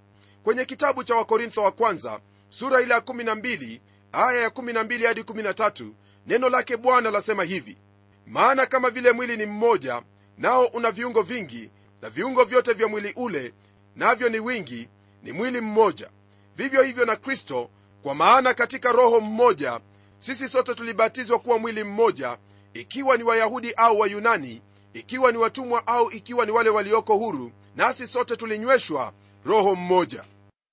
kwenye 0.45 0.65
kitabu 0.65 1.05
cha 1.05 1.15
wakorintho 1.15 1.63
wa 1.63 1.73
kwanza 1.73 2.21
sura 2.51 2.81
ile 2.81 2.95
ya 2.95 3.01
12 3.01 3.81
aya 4.13 4.43
ya 4.43 4.49
12 4.49 5.07
hadi 5.07 5.21
13 5.21 5.87
neno 6.27 6.49
lake 6.49 6.77
bwana 6.77 7.11
lasema 7.11 7.45
hivi 7.45 7.79
maana 8.27 8.67
kama 8.67 8.91
vile 8.91 9.13
mwili 9.13 9.37
ni 9.37 9.47
mmoja 9.47 10.03
nao 10.39 10.65
una 10.67 10.91
viungo 10.91 11.23
vingi 11.23 11.71
na 12.03 12.11
viungo 12.11 12.45
vyote 12.45 12.73
vya 12.73 12.89
mwili 12.89 13.13
ule 13.17 13.55
navyo 13.97 14.29
ni 14.29 14.41
wingi 14.41 14.89
ni 15.23 15.33
mwili 15.33 15.61
mmoja. 15.61 16.11
Vivyo 16.57 16.83
hivyo 16.83 17.05
na 17.05 17.17
kristo 17.17 17.71
kwa 18.03 18.15
maana 18.15 18.55
katika 18.55 18.93
roho 18.93 19.21
mmoja 19.21 19.81
sisi 20.19 20.49
sote 20.49 20.75
tulibatizwa 20.75 21.39
kuwa 21.39 21.59
mwili 21.59 21.85
mmoja 21.85 22.39
ikiwa 22.75 23.17
ni 23.17 23.23
wayahudi 23.23 23.73
au 23.73 23.99
wayunani 24.01 24.63
ikiwa 24.95 25.33
ni 25.33 25.39
watumwa 25.39 25.87
au 25.87 26.11
ikiwa 26.11 26.47
ni 26.47 26.53
wale 26.53 26.71
walioko 26.71 27.15
huru 27.17 27.53
nasi 27.77 28.07
sote 28.07 28.37
tulinyweshwa 28.37 29.13
roho 29.45 29.75
mmoja 29.75 30.25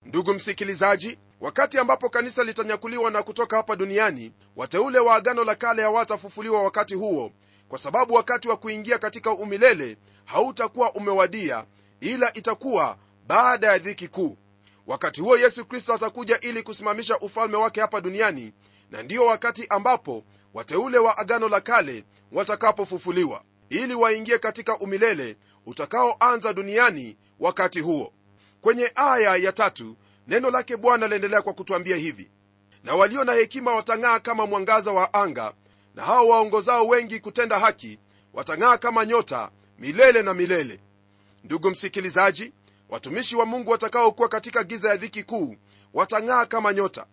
ndugu 0.05 0.33
msikilizaji 0.33 1.17
wakati 1.41 1.77
ambapo 1.77 2.09
kanisa 2.09 2.43
litanyakuliwa 2.43 3.11
na 3.11 3.23
kutoka 3.23 3.57
hapa 3.57 3.75
duniani 3.75 4.31
wateule 4.55 4.99
wa 4.99 5.15
agano 5.15 5.43
la 5.43 5.55
kale 5.55 5.81
hawatafufuliwa 5.83 6.63
wakati 6.63 6.95
huo 6.95 7.31
kwa 7.69 7.79
sababu 7.79 8.13
wakati 8.13 8.47
wa 8.47 8.57
kuingia 8.57 8.97
katika 8.97 9.31
umilele 9.31 9.97
hautakuwa 10.25 10.93
umewadia 10.93 11.65
ila 11.99 12.33
itakuwa 12.33 12.97
baada 13.27 13.67
ya 13.67 13.77
dhiki 13.77 14.07
kuu. 14.07 14.37
Wakati 14.87 15.21
huo 15.21 15.37
yesu 15.37 15.65
kristo 15.65 15.93
atakuja 15.93 16.39
ili 16.39 16.63
kusimamisha 16.63 17.19
ufalme 17.19 17.57
wake 17.57 17.81
hapa 17.81 18.01
duniani 18.01 18.53
na 18.91 19.03
ndiyo 19.03 19.25
wakati 19.25 19.67
ambapo 19.69 20.23
wateule 20.53 20.97
wa 20.97 21.17
agano 21.17 21.49
la 21.49 21.61
kale 21.61 22.03
watakapofufuliwa 22.31 23.43
ili 23.69 23.93
waingie 23.95 24.37
katika 24.39 24.77
umilele 24.79 25.37
utakaoanza 25.65 26.53
duniani 26.53 27.17
wakati 27.39 27.79
huo 27.79 28.13
kwenye 28.61 28.91
aya 28.95 29.35
ya 29.35 29.51
tatu 29.51 29.95
neno 30.27 30.51
lake 30.51 30.77
bwana 30.77 31.07
laendelea 31.07 31.41
kwa 31.41 31.53
kutwambia 31.53 31.95
hivi. 31.97 32.31
Na 32.83 32.95
walio 32.95 33.23
na 33.23 33.33
hekima 33.33 33.75
watang'aa 33.75 34.19
kama 34.19 34.45
mwangaza 34.45 34.91
wa 34.91 35.13
anga 35.13 35.53
na 35.95 36.03
hao 36.03 36.27
waongozao 36.27 36.87
wengi 36.87 37.19
kutenda 37.19 37.59
haki 37.59 37.99
watang'aa 38.33 38.77
kama 38.77 39.05
nyota 39.05 39.51
milele 39.79 40.21
na 40.21 40.33
milele. 40.33 40.79
Ndugu 41.43 41.69
msikilizaji 41.71 42.53
watumishi 42.89 43.35
wa 43.35 43.45
mungu 43.45 43.71
watakaokuwa 43.71 44.29
katika 44.29 44.63
giza 44.63 44.89
ya 44.89 44.95
dhiki 44.97 45.23
kuu 45.23 45.55
watang'aa 45.93 46.45
kama 46.45 46.73
nyota. 46.73 47.05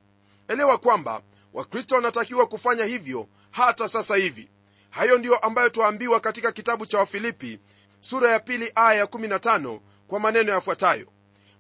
Elewa 0.49 0.79
kwamba 0.79 1.23
wakristo 1.53 1.95
wanatakiwa 1.95 2.47
kufanya 2.47 2.85
hivyo 2.85 3.29
hata 3.51 3.89
sasa 3.89 4.17
hivi. 4.17 4.49
Hayo 4.91 5.19
ndiyo 5.19 5.37
ambayo 5.37 5.69
twaambiwa 5.69 6.21
katika 6.21 6.53
kitabu 6.53 6.87
cha 6.87 6.99
wafilipi 6.99 7.61
sura 8.01 8.31
ya 8.31 8.41
pili 8.41 8.73
aya 8.75 8.99
ya 8.99 9.05
15 9.05 9.81
kwa 10.09 10.21
maneno 10.21 10.53
yafuatayo 10.53 11.07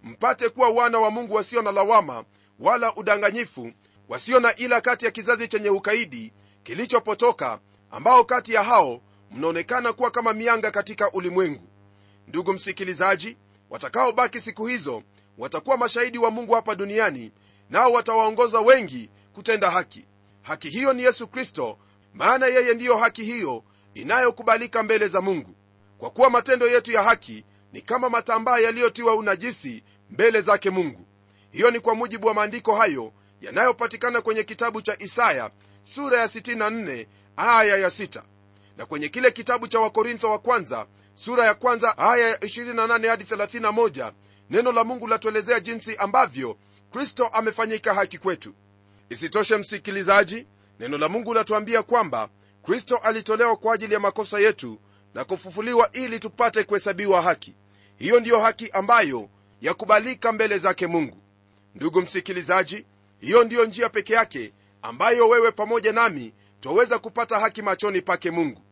mpate 0.08 0.48
kuwa 0.48 0.68
wana 0.68 0.98
wa 0.98 1.10
mungu 1.10 1.34
wasio 1.34 1.62
na 1.62 1.72
lawama 1.72 2.24
wala 2.60 2.94
udanganyifu 2.96 3.72
wasio 4.08 4.40
na 4.40 4.56
ila 4.56 4.80
kati 4.80 5.04
ya 5.04 5.10
kizazi 5.10 5.48
chenye 5.48 5.70
ukaidi 5.70 6.32
kilichopotoka 6.62 7.58
ambao 7.90 8.24
kati 8.24 8.54
ya 8.54 8.62
hao 8.62 9.00
mnaonekana 9.30 9.92
kuwa 9.92 10.10
kama 10.10 10.32
mianga 10.32 10.70
katika 10.70 11.12
ulimwengu. 11.12 11.68
Ndugu 12.28 12.52
msikilizaji 12.52 13.36
watakaobaki 13.70 14.40
siku 14.40 14.66
hizo 14.66 15.02
watakuwa 15.38 15.76
mashahidi 15.76 16.18
wa 16.18 16.30
mungu 16.30 16.54
hapa 16.54 16.74
duniani 16.74 17.32
nao 17.70 17.92
watawaongoza 17.92 18.60
wengi 18.60 19.10
kutenda 19.32 19.70
haki. 19.70 20.06
Haki 20.42 20.68
hiyo 20.70 20.92
ni 20.92 21.02
yesu 21.02 21.28
kristo 21.28 21.78
maana 22.14 22.46
yeye 22.46 22.74
ndiyo 22.74 22.96
haki 22.96 23.24
hiyo 23.24 23.64
inayokubalika 23.94 24.82
mbele 24.82 25.08
za 25.08 25.20
mungu. 25.20 25.54
Kwa 25.98 26.10
kuwa 26.10 26.30
matendo 26.30 26.66
yetu 26.68 26.92
ya 26.92 27.02
haki 27.02 27.44
ni 27.72 27.80
kama 27.80 28.10
matambaa 28.10 28.58
yaliyotiwa 28.58 29.14
unajisi 29.14 29.82
mbele 30.10 30.40
zake 30.40 30.70
mungu. 30.70 31.06
Hiyo 31.50 31.70
ni 31.70 31.80
kwa 31.80 31.94
mujibu 31.94 32.26
wa 32.26 32.34
maandiko 32.34 32.74
hayo 32.76 33.12
yanayopatikana 33.40 34.20
kwenye 34.20 34.44
kitabu 34.44 34.82
cha 34.82 34.96
isaya 34.98 35.50
sura 35.84 36.18
ya 36.20 36.26
64 36.26 37.06
aya 37.36 37.76
ya 37.76 37.88
6 37.88 38.22
na 38.76 38.86
kwenye 38.86 39.08
kile 39.08 39.30
kitabu 39.30 39.68
cha 39.68 39.80
wakorintho 39.80 40.30
wa 40.30 40.38
kwanza 40.38 40.86
sura 41.14 41.44
ya 41.44 41.54
kwanza 41.54 41.98
aya 41.98 42.28
ya 42.28 42.36
28 42.36 43.08
hadi 43.08 43.24
31 43.24 44.12
neno 44.50 44.72
la 44.72 44.84
mungu 44.84 45.06
latuelezea 45.06 45.60
jinsi 45.60 45.96
ambavyo 45.96 46.56
kristo 46.92 47.26
amefanyika 47.26 47.94
haki 47.94 48.18
kwetu. 48.18 48.54
Isitoshe 49.10 49.56
msikilizaji 49.56 50.46
neno 50.80 50.98
la 50.98 51.08
mungu 51.08 51.34
latuambia 51.34 51.82
kwamba 51.82 52.28
kristo 52.62 52.96
alitolewa 52.96 53.56
kwa 53.56 53.74
ajili 53.74 53.94
ya 53.94 54.00
makosa 54.00 54.40
yetu 54.40 54.78
na 55.14 55.24
kufufuliwa 55.24 55.92
ili 55.92 56.20
tupate 56.20 56.64
kuhesabiwa 56.64 57.22
haki. 57.22 57.54
Hiyo 57.98 58.20
ndiyo 58.20 58.40
haki 58.40 58.70
ambayo 58.70 59.28
yakubalika 59.60 60.32
mbele 60.32 60.58
zake 60.58 60.86
mungu. 60.86 61.16
Ndugu 61.74 62.00
msikilizaji 62.02 62.86
hiyo 63.20 63.44
ndiyo 63.44 63.64
njia 63.64 63.88
peke 63.88 64.12
yake 64.12 64.52
ambayo 64.82 65.28
wewe 65.28 65.52
pamoja 65.52 65.92
nami 65.92 66.32
twaweza 66.60 66.98
kupata 66.98 67.40
haki 67.40 67.62
machoni 67.62 68.02
pake 68.02 68.30
mungu. 68.30 68.62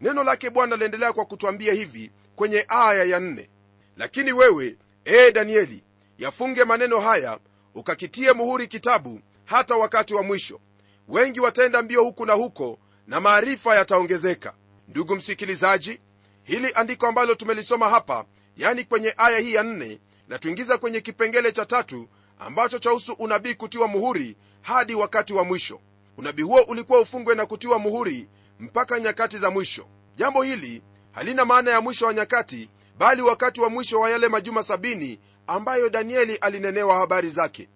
Neno 0.00 0.24
lake 0.24 0.50
bwana 0.50 0.76
laendelea 0.76 1.12
kwa 1.12 1.24
kutwambia 1.24 1.72
hivi 1.72 2.10
kwenye 2.36 2.64
aya 2.68 3.04
ya 3.04 3.20
nne. 3.20 3.48
Lakini 3.96 4.32
wewe 4.32 4.76
ee 5.06 5.32
danieli 5.32 5.82
yafunge 6.18 6.64
maneno 6.64 7.00
haya 7.00 7.38
ukakitie 7.74 8.32
muhuri 8.32 8.68
kitabu 8.68 9.20
hata 9.44 9.76
wakati 9.76 10.14
wa 10.14 10.22
mwisho. 10.22 10.60
Wengi 11.08 11.40
wataenda 11.40 11.82
mbio 11.82 12.02
huku 12.04 12.26
na 12.26 12.32
huko 12.32 12.78
na 13.06 13.20
maarifa 13.20 13.76
yataongezeka. 13.76 14.54
Ndugu 14.88 15.16
msikilizaji 15.16 16.00
hili 16.42 16.72
andiko 16.74 17.06
ambalo 17.06 17.34
tumelisoma 17.34 17.88
hapa 17.90 18.24
yani 18.56 18.84
kwenye 18.84 19.14
aya 19.16 19.38
hii 19.38 19.54
ya 19.54 19.62
nne 19.62 19.98
latuingiza 20.28 20.78
kwenye 20.78 21.00
kipengele 21.00 21.52
cha 21.52 21.66
tatu 21.66 22.08
ambacho 22.38 22.78
chahusu 22.78 23.12
unabii 23.12 23.54
kutiwa 23.54 23.88
muhuri 23.88 24.36
hadi 24.60 24.94
wakati 24.94 25.32
wa 25.32 25.44
mwisho. 25.44 25.80
Unabii 26.18 26.42
huo 26.42 26.60
ulikuwa 26.62 27.00
ufungwe 27.00 27.34
na 27.34 27.46
kutiwa 27.46 27.78
muhuri 27.78 28.28
mpaka 28.60 29.00
nyakati 29.00 29.38
za 29.38 29.50
mwisho. 29.50 29.86
Jambo 30.16 30.42
hili 30.42 30.82
halina 31.12 31.44
maana 31.44 31.70
ya 31.70 31.80
mwisho 31.80 32.06
wa 32.06 32.14
nyakati 32.14 32.70
bali 32.98 33.22
wakati 33.22 33.60
wa 33.60 33.68
mwisho 33.70 34.00
wa 34.00 34.10
yale 34.10 34.28
majuma 34.28 34.62
sabini 34.62 35.20
ambayo 35.46 35.88
danieli 35.90 36.36
alinenewa 36.36 36.94
habari 36.98 37.28
zake. 37.28 37.68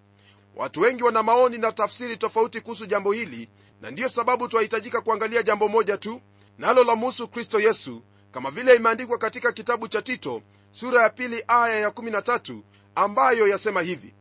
Watu 0.56 0.80
wengi 0.80 1.02
wana 1.02 1.22
maoni 1.22 1.58
na 1.58 1.72
tafsiri 1.72 2.16
tofauti 2.16 2.60
kuhusu 2.60 2.86
jambo 2.86 3.12
hili 3.12 3.48
na 3.80 3.90
ndiyo 3.90 4.08
sababu 4.08 4.48
twahitajika 4.48 5.00
kuangalia 5.00 5.42
jambo 5.42 5.68
moja 5.68 5.96
tu 5.98 6.20
nalo 6.58 6.84
la 6.84 6.96
muhusu 6.96 7.28
kristo 7.28 7.60
yesu 7.60 8.02
kama 8.32 8.50
vile 8.50 8.74
imeandikwa 8.76 9.18
katika 9.18 9.52
kitabu 9.52 9.88
cha 9.88 10.02
tito 10.02 10.42
sura 10.72 11.02
ya 11.02 11.10
pili 11.10 11.44
aya 11.48 11.80
ya 11.80 11.88
13 11.88 12.58
ambayo 12.94 13.48
yasema 13.48 13.82
hivi. 13.82 14.14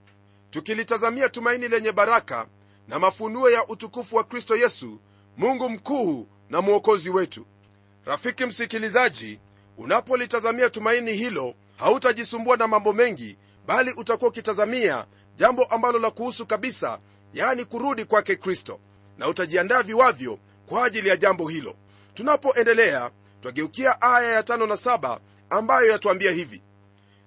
Tukilitazamia 0.50 1.29
tumaini 1.29 1.67
lenye 1.67 1.91
baraka 1.91 2.48
na 2.88 3.00
mafunuo 3.00 3.50
ya 3.50 3.67
utukufu 3.67 4.15
wa 4.15 4.24
kristo 4.24 4.55
yesu 4.55 5.00
mungu 5.38 5.70
mkuu 5.70 6.27
na 6.50 6.62
mwokozi 6.62 7.10
wetu. 7.10 7.46
Rafiki 8.05 8.46
msikilizaji 8.46 9.39
unapolitazamia 9.77 10.70
tumaini 10.70 11.13
hilo 11.13 11.53
hautajisumbua 11.77 12.58
na 12.58 12.67
mambo 12.67 12.93
mengi 12.93 13.38
bali 13.67 13.91
utakuwa 13.98 14.29
ukitazamia 14.29 15.05
jambo 15.36 15.63
ambalo 15.63 16.00
la 16.00 16.12
kuhusu 16.12 16.46
kabisa 16.46 17.00
yani 17.34 17.65
kurudi 17.65 18.05
kwake 18.05 18.36
kristo. 18.36 18.79
Na 19.17 19.27
utajiandaa 19.27 19.84
viwavyo 19.84 20.39
kwa 20.65 20.86
ajili 20.86 21.10
ya 21.10 21.17
jambo 21.17 21.48
hilo. 21.50 21.75
Tunapoendelea 22.13 23.12
twageukia 23.41 24.01
aya 24.01 24.31
ya 24.31 24.43
tano 24.43 24.67
na 24.67 24.77
saba 24.77 25.20
ambayo 25.51 25.91
yatuambia 25.91 26.31
hivi. 26.31 26.62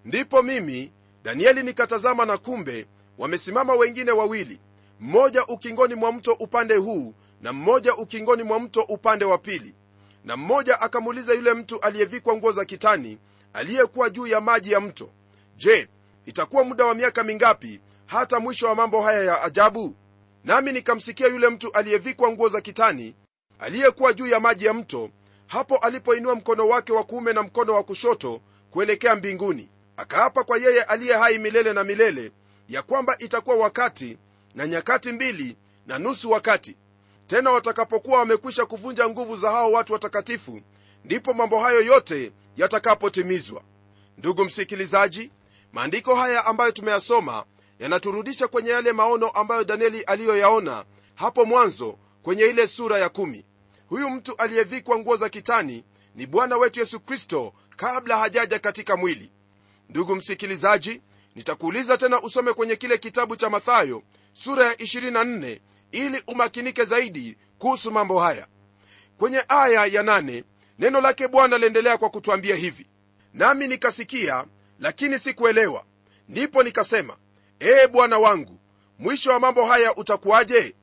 Ndipo 0.04 0.42
mimi 0.42 0.92
danieli 1.24 1.62
nikatazama 1.62 2.26
na 2.26 2.38
kumbe 2.38 2.86
wamesimama 3.18 3.74
wengine 3.74 4.10
wawili 4.12 4.60
mmoja 5.00 5.46
ukingoni 5.46 5.94
mwa 5.94 6.12
mto 6.12 6.32
upande 6.32 6.76
huu 6.76 7.14
na 7.40 7.52
mmoja 7.52 7.94
ukingoni 7.96 8.42
mwa 8.42 8.60
mto 8.60 8.82
upande 8.82 9.24
wa 9.24 9.38
pili. 9.38 9.74
Na 10.24 10.36
mmoja 10.36 10.80
akamuuliza 10.80 11.34
yule 11.34 11.54
mtu 11.54 11.80
aliyevikwa 11.80 12.36
nguo 12.36 12.52
za 12.52 12.64
kitani 12.64 13.18
aliyekuwa 13.52 14.10
juu 14.10 14.26
ya 14.26 14.40
maji 14.40 14.72
ya 14.72 14.80
mto 14.80 15.10
je 15.56 15.88
itakuwa 16.26 16.64
muda 16.64 16.84
wa 16.86 16.94
miaka 16.94 17.22
mingapi 17.24 17.80
hata 18.06 18.40
mwisho 18.40 18.66
wa 18.66 18.74
mambo 18.74 19.02
haya 19.02 19.24
ya 19.24 19.42
ajabu? 19.42 19.94
Nami 20.44 20.72
nikamsikia 20.72 21.26
yule 21.26 21.48
mtu 21.48 21.72
aliyevikwa 21.72 22.30
nguo 22.32 22.48
za 22.48 22.60
kitani 22.60 23.14
aliyekuwa 23.58 24.12
juu 24.12 24.26
ya 24.26 24.40
maji 24.40 24.64
ya 24.64 24.74
mto 24.74 25.10
hapo 25.46 25.76
alipoinua 25.76 26.34
mkono 26.34 26.68
wake 26.68 26.92
wa 26.92 27.04
kuume 27.04 27.32
na 27.32 27.42
mkono 27.42 27.74
wa 27.74 27.82
kushoto 27.82 28.40
kuelekea 28.70 29.16
mbinguni 29.16 29.68
akaapa 29.96 30.44
kwa 30.44 30.58
yeye 30.58 30.82
aliye 30.82 31.14
hai 31.16 31.38
milele 31.38 31.72
na 31.72 31.84
milele 31.84 32.32
ya 32.68 32.82
kwamba 32.82 33.18
itakuwa 33.18 33.56
wakati 33.56 34.18
na 34.54 34.66
nyakati 34.66 35.12
mbili 35.12 35.56
na 35.86 35.98
nusu 35.98 36.30
wakati. 36.30 36.76
Tena 37.26 37.50
watakapokuwa 37.50 38.18
wamekwisha 38.18 38.66
kuvunja 38.66 39.08
nguvu 39.08 39.36
za 39.36 39.50
hao 39.50 39.72
watu 39.72 39.92
watakatifu 39.92 40.60
ndipo 41.04 41.34
mambo 41.34 41.58
hayo 41.58 41.80
yote 41.80 42.32
yatakapotimizwa. 42.56 43.62
Ndugu 44.18 44.44
msikilizaji 44.44 45.30
maandiko 45.72 46.14
haya 46.14 46.46
ambayo 46.46 46.72
tumeyasoma 46.72 47.44
yanaturudisha 47.78 48.48
kwenye 48.48 48.70
yale 48.70 48.92
maono 48.92 49.28
ambayo 49.28 49.64
danieli 49.64 50.02
aliyoyaona 50.02 50.84
hapo 51.14 51.44
mwanzo 51.44 51.98
kwenye 52.22 52.44
ile 52.44 52.66
sura 52.66 52.98
ya 52.98 53.08
kumi 53.08 53.44
huyu 53.94 54.10
mtu 54.10 54.36
aliyevikwa 54.36 54.98
nguo 54.98 55.16
za 55.16 55.28
kitani 55.28 55.84
ni 56.14 56.26
bwana 56.26 56.56
wetu 56.56 56.80
yesu 56.80 57.00
kristo 57.00 57.52
kabla 57.76 58.18
hajaja 58.18 58.58
katika 58.58 58.96
mwili. 58.96 59.32
Ndugu 59.88 60.16
msikilizaji 60.16 61.00
nitakuuliza 61.34 61.96
tena 61.98 62.22
usome 62.22 62.52
kwenye 62.52 62.76
kile 62.76 62.98
kitabu 62.98 63.36
cha 63.36 63.50
mathayo 63.50 64.02
sura 64.32 64.66
ya 64.66 64.72
24 64.74 65.60
ili 65.92 66.22
umakinike 66.26 66.84
zaidi 66.84 67.36
kuhusu 67.58 67.92
mambo 67.92 68.18
haya. 68.20 68.46
Kwenye 69.18 69.44
aya 69.48 69.86
ya 69.86 70.02
8 70.02 70.44
neno 70.78 71.00
lake 71.00 71.28
bwana 71.28 71.58
liendelea 71.58 71.98
kwa 71.98 72.10
kutwambia 72.10 72.56
hivi. 72.56 72.86
Nami 73.34 73.68
nikasikia 73.68 74.44
lakini 74.80 75.18
sikuelewa. 75.18 75.84
Ndipo 76.28 76.62
nikasema 76.62 77.16
ee 77.60 77.86
bwana 77.86 78.18
wangu 78.18 78.58
mwisho 78.98 79.30
wa 79.30 79.40
mambo 79.40 79.66
haya 79.66 79.94
utakuwaje? 79.96 80.74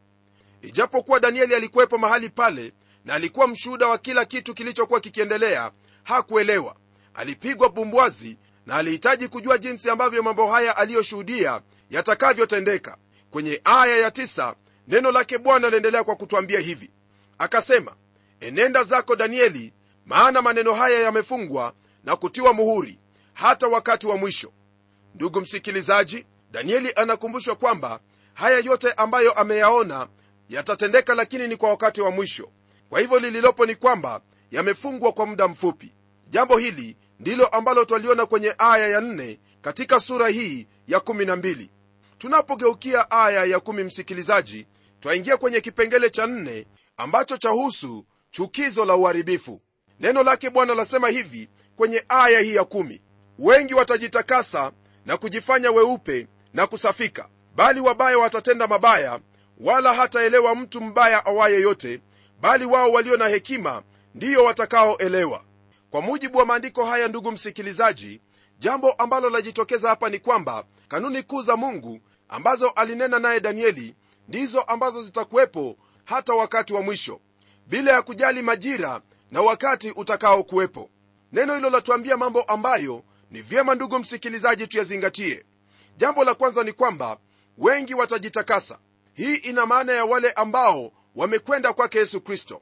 Ijapokuwa 0.62 1.20
danieli 1.20 1.56
alikuwepo 1.56 1.98
mahali 1.98 2.30
pale 2.30 2.74
na 3.06 3.14
alikuwa 3.14 3.48
mshuhuda 3.48 3.88
wa 3.88 3.98
kila 3.98 4.26
kitu 4.26 4.54
kilichokuwa 4.54 5.00
kikiendelea. 5.00 5.72
Hakuelewa. 6.04 6.76
Alipigwa 7.14 7.70
bumbwazi 7.70 8.38
na 8.66 8.76
alihitaji 8.76 9.28
kujua 9.28 9.58
jinsi 9.58 9.90
ambavyo 9.90 10.24
mambo 10.24 10.48
haya 10.52 10.78
aliyoshuhudia 10.78 11.62
yatakavyotendeka. 11.90 12.98
Kwenye 13.32 13.62
aya 13.64 13.98
ya 13.98 14.12
tisa, 14.12 14.56
neno 14.88 15.12
lake 15.12 15.38
bwana 15.38 15.68
aliendelea 15.68 16.04
kwa 16.04 16.16
kutwambia 16.16 16.60
hivi. 16.60 16.92
Akasema 17.38 17.96
enenda 18.40 18.84
zako 18.84 19.16
danieli 19.16 19.74
maana 20.06 20.42
maneno 20.42 20.74
haya 20.74 21.00
yamefungwa 21.00 21.74
na 22.04 22.16
kutiwa 22.16 22.54
muhuri 22.54 23.00
hata 23.34 23.68
wakati 23.68 24.08
wa 24.08 24.18
mwisho. 24.18 24.52
Ndugu 25.16 25.42
msikilizaji 25.42 26.26
danieli 26.52 26.94
anakumbushwa 26.96 27.56
kwamba 27.56 28.00
haya 28.34 28.60
yote 28.60 28.92
ambayo 28.92 29.32
ameyaona 29.34 30.08
yatatendeka 30.50 31.16
lakini 31.16 31.48
ni 31.48 31.58
kwa 31.58 31.70
wakati 31.70 32.02
wa 32.02 32.12
mwisho 32.12 32.50
kwa 32.92 33.00
hivyo 33.00 33.20
lililopo 33.20 33.66
ni 33.66 33.76
kwamba 33.76 34.22
yamefungwa 34.52 35.12
kwa 35.12 35.26
muda 35.26 35.48
mfupi. 35.48 35.94
Jambo 36.30 36.58
hili 36.58 36.98
ndilo 37.20 37.48
ambalo 37.48 37.86
twaliona 37.86 38.26
kwenye 38.26 38.56
aya 38.58 38.88
ya 38.88 39.00
4 39.00 39.38
katika 39.62 40.00
sura 40.00 40.28
hii 40.28 40.68
ya 40.88 41.00
12 41.00 41.68
tunapogeukia 42.18 43.12
aya 43.12 43.46
ya 43.46 43.58
1 43.58 43.84
msikilizaji 43.84 44.68
twaingia 45.00 45.38
kwenye 45.38 45.62
kipengele 45.62 46.10
cha 46.10 46.26
4 46.26 46.66
ambacho 46.98 47.38
chahusu 47.38 48.06
chukizo 48.32 48.86
la 48.86 48.96
uharibifu. 48.96 49.62
Neno 50.00 50.24
lake 50.24 50.50
bwana 50.50 50.76
lasema 50.76 51.10
hivi 51.10 51.50
kwenye 51.76 52.04
aya 52.10 52.40
hii 52.40 52.56
ya 52.56 52.62
1 52.64 53.00
wengi 53.40 53.74
watajitakasa 53.74 54.72
na 55.06 55.18
kujifanya 55.18 55.72
weupe 55.72 56.28
na 56.54 56.68
kusafika 56.68 57.30
bali 57.56 57.80
wabaya 57.80 58.18
watatenda 58.18 58.68
mabaya 58.68 59.20
wala 59.60 59.94
hataelewa 59.94 60.56
mtu 60.56 60.82
mbaya 60.82 61.26
awaye 61.26 61.62
yote 61.62 62.02
bali 62.42 62.66
wao 62.66 62.92
walio 62.92 63.18
na 63.18 63.28
hekima 63.28 63.84
ndiyo 64.16 64.44
watakaoelewa. 64.44 65.44
Kwa 65.90 66.02
mujibu 66.02 66.38
wa 66.38 66.46
maandiko 66.46 66.86
haya 66.86 67.08
ndugu 67.08 67.32
msikilizaji 67.32 68.22
jambo 68.60 68.92
ambalo 68.92 69.30
lajitokeza 69.30 69.90
hapa 69.90 70.10
ni 70.10 70.20
kwamba 70.20 70.64
kanuni 70.88 71.24
kuu 71.24 71.42
za 71.42 71.56
mungu 71.58 72.00
ambazo 72.30 72.70
alinena 72.70 73.20
naye 73.20 73.40
danieli 73.40 73.96
ndizo 74.28 74.62
ambazo 74.62 75.04
zitakuwepo 75.04 75.78
hata 76.06 76.34
wakati 76.34 76.74
wa 76.74 76.82
mwisho 76.82 77.20
bila 77.68 77.92
ya 77.92 78.02
kujali 78.02 78.42
majira 78.42 79.02
na 79.32 79.42
wakati 79.42 79.92
utakaokuwepo. 79.92 80.90
Neno 81.32 81.56
hilo 81.56 81.70
latuambia 81.70 82.18
mambo 82.18 82.42
ambayo 82.42 83.04
ni 83.32 83.42
vyema 83.42 83.76
ndugu 83.76 84.00
msikilizaji 84.00 84.68
tuyazingatie. 84.68 85.46
Jambo 85.98 86.24
la 86.24 86.36
kwanza 86.36 86.64
ni 86.64 86.74
kwamba 86.74 87.18
wengi 87.58 87.94
watajitakasa. 87.94 88.80
Hii 89.14 89.36
ina 89.36 89.66
maana 89.66 89.94
ya 89.94 90.06
wale 90.06 90.32
ambao 90.32 90.92
wamekwenda 91.16 91.74
kwake 91.74 91.98
yesu 92.00 92.22
kristo. 92.22 92.62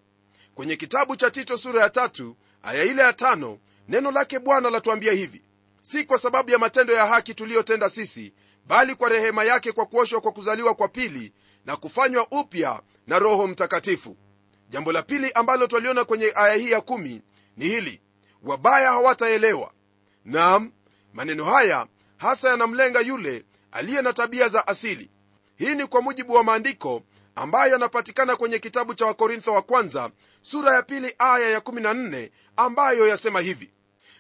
Kwenye 0.56 0.76
kitabu 0.76 1.16
cha 1.16 1.32
tito 1.32 1.58
sura 1.58 1.82
ya 1.84 1.90
tatu 1.90 2.36
aya 2.64 2.84
ile 2.84 3.02
ya 3.02 3.14
tano 3.14 3.60
neno 3.88 4.12
lake 4.12 4.40
bwana 4.40 4.70
latuambia 4.70 5.14
hivi. 5.14 5.42
Si 5.82 6.04
kwa 6.04 6.18
sababu 6.18 6.52
ya 6.52 6.58
matendo 6.58 6.94
ya 6.94 7.06
haki 7.06 7.34
tuliyotenda 7.34 7.90
sisi 7.90 8.34
bali 8.68 8.96
kwa 8.96 9.10
rehema 9.10 9.44
yake 9.44 9.72
kwa 9.72 9.86
kuoshwa 9.86 10.22
kwa 10.22 10.32
kuzaliwa 10.32 10.76
kwa 10.76 10.88
pili 10.88 11.34
na 11.66 11.76
kufanywa 11.78 12.28
upya 12.32 12.82
na 13.08 13.20
roho 13.20 13.48
mtakatifu. 13.48 14.18
Jambo 14.70 14.92
la 14.92 15.02
pili 15.04 15.32
ambalo 15.32 15.68
twaliona 15.68 16.04
kwenye 16.04 16.32
aya 16.36 16.54
hii 16.56 16.72
ya 16.72 16.82
kumi 16.82 17.22
ni 17.58 17.66
hili. 17.66 18.02
Wabaya 18.44 18.90
hawataelewa. 18.92 19.72
Nam 20.26 20.72
maneno 21.14 21.46
haya 21.46 21.88
hasa 22.18 22.50
yanamlenga 22.50 23.00
yule 23.02 23.46
aliye 23.72 24.02
na 24.02 24.14
tabia 24.14 24.50
za 24.50 24.68
asili. 24.68 25.10
Hii 25.56 25.76
ni 25.76 25.88
kwa 25.88 26.02
mujibu 26.02 26.34
wa 26.34 26.44
maandiko 26.44 27.04
ambayo 27.40 27.72
yanapatikana 27.72 28.36
kwenye 28.36 28.60
kitabu 28.60 28.94
cha 28.96 29.06
wakorintho 29.06 29.54
wa 29.54 29.62
kwanza 29.62 30.10
sura 30.42 30.74
ya 30.76 30.84
pili 30.84 31.16
aya 31.18 31.50
ya 31.50 31.60
14 31.60 32.30
ambayo 32.56 33.08
yasema 33.08 33.40
hivi. 33.40 33.72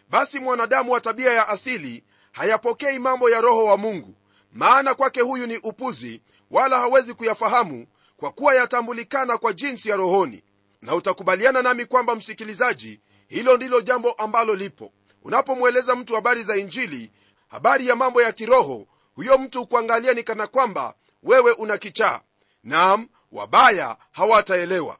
Basi 0.09 0.39
mwanadamu 0.39 0.91
wa 0.91 1.01
tabia 1.01 1.33
ya 1.33 1.47
asili 1.47 2.03
hayapokei 2.31 2.99
mambo 2.99 3.29
ya 3.29 3.41
roho 3.41 3.65
wa 3.65 3.77
mungu 3.77 4.15
maana 4.53 4.93
kwake 4.95 5.21
huyu 5.21 5.47
ni 5.47 5.57
upuzi 5.57 6.21
wala 6.51 6.79
hawezi 6.79 7.13
kuyafahamu 7.13 7.87
kwa 8.17 8.31
kuwa 8.31 8.55
yatambulikana 8.55 9.37
kwa 9.37 9.53
jinsi 9.53 9.89
ya 9.89 9.95
rohoni. 9.95 10.43
Na 10.81 10.95
utakubaliana 10.95 11.61
nami 11.61 11.85
kwamba 11.85 12.15
msikilizaji 12.15 12.99
hilo 13.27 13.57
ndilo 13.57 13.81
jambo 13.81 14.11
ambalo 14.11 14.55
lipo. 14.55 14.91
Unapomweleza 15.23 15.95
mtu 15.95 16.15
habari 16.15 16.43
za 16.43 16.57
injili 16.57 17.11
habari 17.47 17.87
ya 17.87 17.95
mambo 17.95 18.21
ya 18.21 18.31
kiroho 18.31 18.87
huyo 19.15 19.37
mtu 19.37 19.67
kuangalia 19.67 20.13
ni 20.13 20.23
kana 20.23 20.47
kwamba 20.47 20.93
wewe 21.23 21.51
una 21.51 21.77
kichaa 21.77 22.21
nam 22.63 23.07
wabaya 23.31 23.97
hawataelewa. 24.11 24.97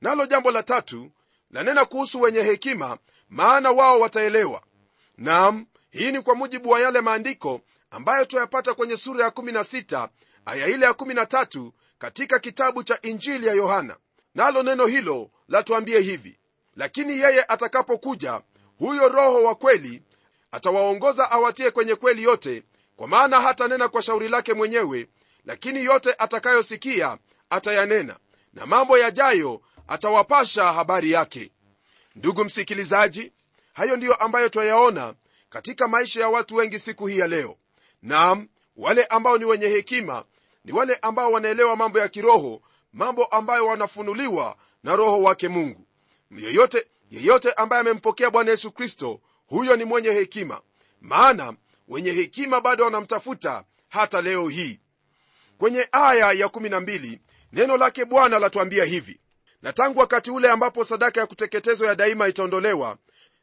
Nalo 0.00 0.26
jambo 0.26 0.50
la 0.50 0.62
tatu 0.62 1.10
lanena 1.50 1.84
kuhusu 1.84 2.20
wenye 2.20 2.42
hekima 2.42 2.98
maana 3.28 3.70
wao 3.70 4.00
wataelewa. 4.00 4.62
Nam 5.18 5.66
hii 5.90 6.12
ni 6.12 6.20
kwa 6.20 6.34
mujibu 6.34 6.68
wa 6.70 6.80
yale 6.80 7.00
maandiko 7.00 7.60
ambayo 7.90 8.24
twayapata 8.24 8.74
kwenye 8.74 8.96
sura 8.96 9.24
ya 9.24 9.30
16 9.30 10.08
aya 10.46 10.66
ile 10.66 10.86
ya 10.86 10.92
13 10.92 11.70
katika 11.98 12.38
kitabu 12.38 12.82
cha 12.82 12.98
injili 13.02 13.46
ya 13.46 13.54
yohana. 13.54 13.96
Nalo 14.34 14.62
neno 14.62 14.86
hilo 14.86 15.30
latuambie 15.48 16.00
hivi 16.00 16.38
lakini 16.76 17.18
yeye 17.18 17.44
atakapokuja 17.44 18.40
huyo 18.78 19.08
roho 19.08 19.42
wa 19.42 19.54
kweli 19.54 20.02
atawaongoza 20.52 21.30
awatie 21.30 21.70
kwenye 21.70 21.94
kweli 21.94 22.22
yote 22.22 22.62
kwa 22.96 23.08
maana 23.08 23.40
hatanena 23.40 23.88
kwa 23.88 24.02
shauri 24.02 24.28
lake 24.28 24.54
mwenyewe 24.54 25.08
lakini 25.44 25.84
yote 25.84 26.14
atakayosikia 26.18 27.18
atayanena 27.50 28.16
na 28.52 28.66
mambo 28.66 28.98
yajayo 28.98 29.60
atawapasha 29.88 30.72
habari 30.72 31.10
yake. 31.12 31.50
Ndugu 32.14 32.44
msikilizaji 32.44 33.32
hayo 33.72 33.96
ndiyo 33.96 34.14
ambayo 34.14 34.48
twayaona 34.48 35.14
katika 35.50 35.88
maisha 35.88 36.20
ya 36.20 36.28
watu 36.28 36.54
wengi 36.56 36.78
siku 36.78 37.06
hii 37.06 37.18
ya 37.18 37.26
leo. 37.26 37.56
Nam 38.02 38.48
wale 38.76 39.04
ambao 39.04 39.38
ni 39.38 39.44
wenye 39.44 39.66
hekima 39.66 40.24
ni 40.64 40.72
wale 40.72 40.94
ambao 41.02 41.32
wanaelewa 41.32 41.76
mambo 41.76 41.98
ya 41.98 42.08
kiroho 42.08 42.62
mambo 42.92 43.24
ambayo 43.24 43.66
wanafunuliwa 43.66 44.56
na 44.82 44.96
roho 44.96 45.22
wake 45.22 45.48
mungu. 45.48 45.86
Yeyote 46.38 46.86
yeyote 47.10 47.52
ambaye 47.52 47.80
amempokea 47.80 48.30
bwana 48.30 48.50
yesu 48.50 48.72
kristo 48.72 49.20
huyo 49.46 49.76
ni 49.76 49.84
mwenye 49.84 50.10
hekima. 50.10 50.60
Maana 51.00 51.54
wenye 51.88 52.10
hekima 52.12 52.60
bado 52.60 52.84
wanamtafuta 52.84 53.64
hata 53.88 54.20
leo 54.22 54.48
hii 54.48 54.80
kwenye 55.58 55.88
aya 55.92 56.32
ya 56.32 56.46
12 56.46 57.18
neno 57.52 57.76
lake 57.76 58.04
bwana 58.04 58.38
latuambia 58.38 58.84
hivi 58.84 59.20
na 59.62 59.72
tangu 59.72 60.00
wakati 60.00 60.30
ule 60.30 60.50
ambapo 60.50 60.84
sadaka 60.84 61.20
ya 61.20 61.26
kuteketezwa 61.26 61.88
ya 61.88 61.94
daima 61.94 62.28
itaondolewa 62.28 62.96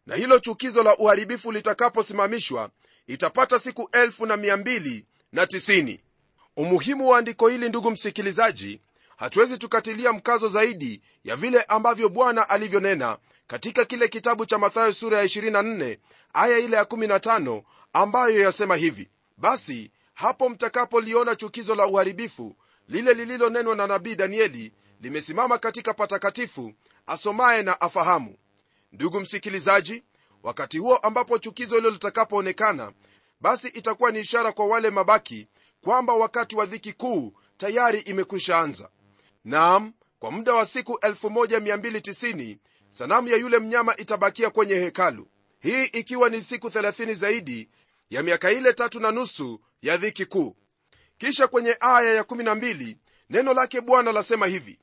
na 0.06 0.15
hilo 0.15 0.39
chukizo 0.39 0.84
la 0.84 0.97
uharibifu 0.97 1.52
litakaposimamishwa 1.52 2.69
itapata 3.08 3.60
siku 3.60 3.89
elfu 3.91 4.26
na 4.26 4.38
mia 4.38 4.58
mbili 4.58 5.06
na 5.32 5.47
tisini. 5.47 6.02
Umuhimu 6.58 7.10
wa 7.10 7.17
andiko 7.17 7.47
hili 7.47 7.69
ndugu 7.69 7.91
msikilizaji 7.91 8.82
hatuwezi 9.17 9.58
tukatilia 9.58 10.13
mkazo 10.13 10.47
zaidi 10.50 11.02
ya 11.24 11.36
vile 11.36 11.62
ambavyo 11.62 12.10
bwana 12.10 12.50
alivyonena 12.50 13.17
katika 13.47 13.86
kile 13.86 14.08
kitabu 14.08 14.45
cha 14.45 14.58
mathayo 14.58 14.93
sura 14.93 15.17
ya 15.17 15.24
24 15.26 15.97
aya 16.34 16.60
ile 16.60 16.76
ya 16.78 16.84
15 16.84 17.63
ambayo 17.93 18.39
yasema 18.39 18.76
hivi 18.76 19.10
basi 19.38 19.91
hapo 20.21 20.49
mtakapoliona 20.49 21.36
chukizo 21.36 21.75
la 21.75 21.88
uharibifu 21.88 22.55
lile 22.88 23.13
lililonenwa 23.13 23.75
na 23.75 23.88
nabii 23.88 24.15
danieli 24.15 24.73
limesimama 25.01 25.57
katika 25.57 25.93
patakatifu 25.93 26.73
asomaye 27.07 27.63
na 27.63 27.81
afahamu. 27.81 28.36
Ndugu 28.91 29.19
msikilizaji 29.19 30.03
wakati 30.43 30.77
huo 30.77 30.97
ambapo 30.97 31.38
chukizo 31.39 31.75
hilo 31.75 31.89
litakapoonekana 31.89 32.91
basi 33.41 33.67
itakuwa 33.67 34.12
ni 34.12 34.19
ishara 34.19 34.51
kwa 34.51 34.67
wale 34.67 34.89
mabaki 34.89 35.47
kwamba 35.84 36.13
wakati 36.13 36.55
wa 36.55 36.65
dhiki 36.65 36.93
kuu 36.93 37.34
tayari 37.57 37.99
imekwisha 37.99 38.60
anza. 38.60 38.89
Naam 39.45 39.93
kwa 40.19 40.31
muda 40.31 40.53
wa 40.53 40.65
siku 40.65 40.93
1290 40.93 42.57
sanamu 42.89 43.27
ya 43.27 43.38
yule 43.38 43.60
mnyama 43.60 43.97
itabakia 43.97 44.49
kwenye 44.49 44.75
hekalu. 44.75 45.27
Hii 45.60 45.84
ikiwa 45.86 46.29
ni 46.29 46.41
siku 46.41 46.67
30 46.67 47.13
zaidi 47.13 47.69
ya 48.10 48.23
miaka 48.23 48.51
ile 48.51 48.73
tatu 48.73 48.99
na 48.99 49.12
nusu 49.12 49.60
ya 49.82 49.98
dhiki 49.98 50.26
kuu. 50.26 50.56
Kisha 51.17 51.48
kwenye 51.48 51.78
aya 51.80 52.13
ya 52.13 52.22
12 52.24 52.96
neno 53.30 53.54
lake 53.54 53.82
bwana 53.82 54.12
lasema 54.12 54.48
hivi 54.48 54.80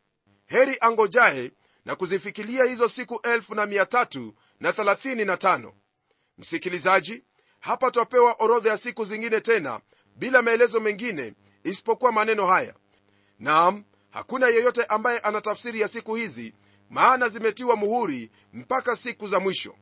heri 0.46 0.76
angojaye 0.80 1.52
na 1.84 1.96
kuzifikilia 1.96 2.64
hizo 2.64 2.88
siku 2.88 3.14
1335 3.14 5.72
msikilizaji 6.38 7.24
hapa 7.60 7.90
twapewa 7.90 8.32
orodha 8.38 8.70
ya 8.70 8.78
siku 8.78 9.04
zingine 9.04 9.40
tena 9.40 9.80
bila 10.16 10.42
maelezo 10.42 10.80
mengine 10.80 11.34
isipokuwa 11.64 12.12
maneno 12.12 12.46
haya. 12.46 12.74
Naam 13.38 13.84
hakuna 14.10 14.48
yeyote 14.48 14.84
ambaye 14.84 15.18
ana 15.18 15.40
tafsiri 15.40 15.80
ya 15.80 15.88
siku 15.88 16.14
hizi 16.14 16.54
maana 16.90 17.28
zimetiwa 17.28 17.76
muhuri 17.76 18.30
mpaka 18.52 18.96
siku 18.96 19.28
za 19.28 19.40
mwisho. 19.40 19.74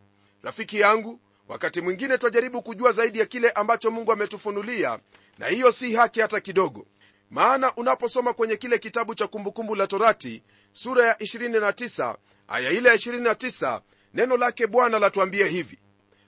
Rafiki 0.42 0.81
yangu 0.81 1.20
wakati 1.48 1.80
mwingine 1.80 2.18
twajaribu 2.18 2.62
kujua 2.62 2.92
zaidi 2.92 3.18
ya 3.18 3.26
kile 3.26 3.50
ambacho 3.50 3.90
mungu 3.90 4.12
ametufunulia 4.12 4.98
na 5.38 5.46
hiyo 5.46 5.72
si 5.72 5.94
haki 5.94 6.20
hata 6.20 6.40
kidogo. 6.40 6.87
Maana 7.30 7.74
unaposoma 7.76 8.32
kwenye 8.32 8.56
kile 8.56 8.78
kitabu 8.78 9.14
cha 9.14 9.26
kumbukumbu 9.26 9.74
la 9.74 9.87
torati 9.87 10.42
sura 10.72 11.04
ya 11.06 11.14
29 11.14 12.16
aya 12.48 12.70
ile 12.70 12.88
ya 12.88 12.94
29 12.96 13.80
neno 14.14 14.37
lake 14.37 14.66
bwana 14.66 14.98
latuambia 14.98 15.46
hivi. 15.46 15.78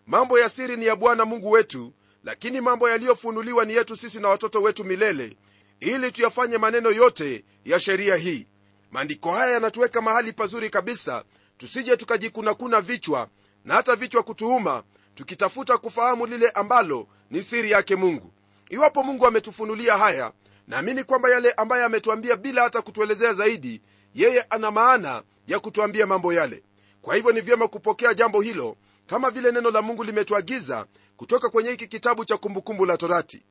Mambo 0.06 0.38
ya 0.38 0.48
siri 0.48 0.76
ni 0.76 0.86
ya 0.86 0.96
bwana 0.96 1.24
mungu 1.24 1.50
wetu 1.50 1.92
lakini 2.24 2.60
mambo 2.60 2.88
yaliyofunuliwa 2.90 3.64
ni 3.64 3.72
yetu 3.74 3.96
sisi 3.96 4.20
na 4.20 4.28
watoto 4.28 4.62
wetu 4.62 4.84
milele 4.84 5.36
ili 5.80 6.12
tuyafanye 6.12 6.58
maneno 6.58 6.90
yote 6.90 7.44
ya 7.64 7.80
sheria 7.80 8.16
hii. 8.16 8.46
Maandiko 8.90 9.32
haya 9.32 9.52
yanatuweka 9.52 10.00
mahali 10.02 10.32
pazuri 10.32 10.70
kabisa 10.70 11.24
tusije 11.58 11.96
tukajikunakuna 11.96 12.80
vichwa 12.80 13.28
na 13.64 13.74
hata 13.74 13.96
vichwa 13.96 14.22
kutuuma 14.22 14.82
tukitafuta 15.18 15.78
kufahamu 15.78 16.26
lile 16.26 16.50
ambalo 16.50 17.06
ni 17.30 17.42
siri 17.42 17.70
yake 17.70 17.96
mungu. 17.96 18.32
Iwapo 18.70 19.02
mungu 19.02 19.26
ametufunulia 19.26 19.96
haya 19.98 20.32
naamini 20.68 21.04
kwamba 21.04 21.30
yale 21.30 21.52
ambaye 21.52 21.84
ametuambia 21.84 22.36
bila 22.36 22.62
hata 22.62 22.82
kutuelezea 22.82 23.32
zaidi 23.32 23.82
yeye 24.14 24.42
ana 24.50 24.70
maana 24.70 25.22
ya 25.46 25.60
kutuambia 25.60 26.06
mambo 26.06 26.32
yale. 26.32 26.62
Kwa 27.02 27.14
hivyo 27.16 27.32
ni 27.32 27.40
vyema 27.40 27.68
kupokea 27.68 28.14
jambo 28.14 28.40
hilo 28.40 28.76
kama 29.06 29.30
vile 29.30 29.52
neno 29.52 29.70
la 29.70 29.82
mungu 29.82 30.04
limetuagiza 30.04 30.86
kutoka 31.16 31.48
kwenye 31.50 31.70
hiki 31.70 31.86
kitabu 31.88 32.24
cha 32.24 32.36
kumbukumbu 32.36 32.86
la 32.86 32.96
torati. 32.96 33.42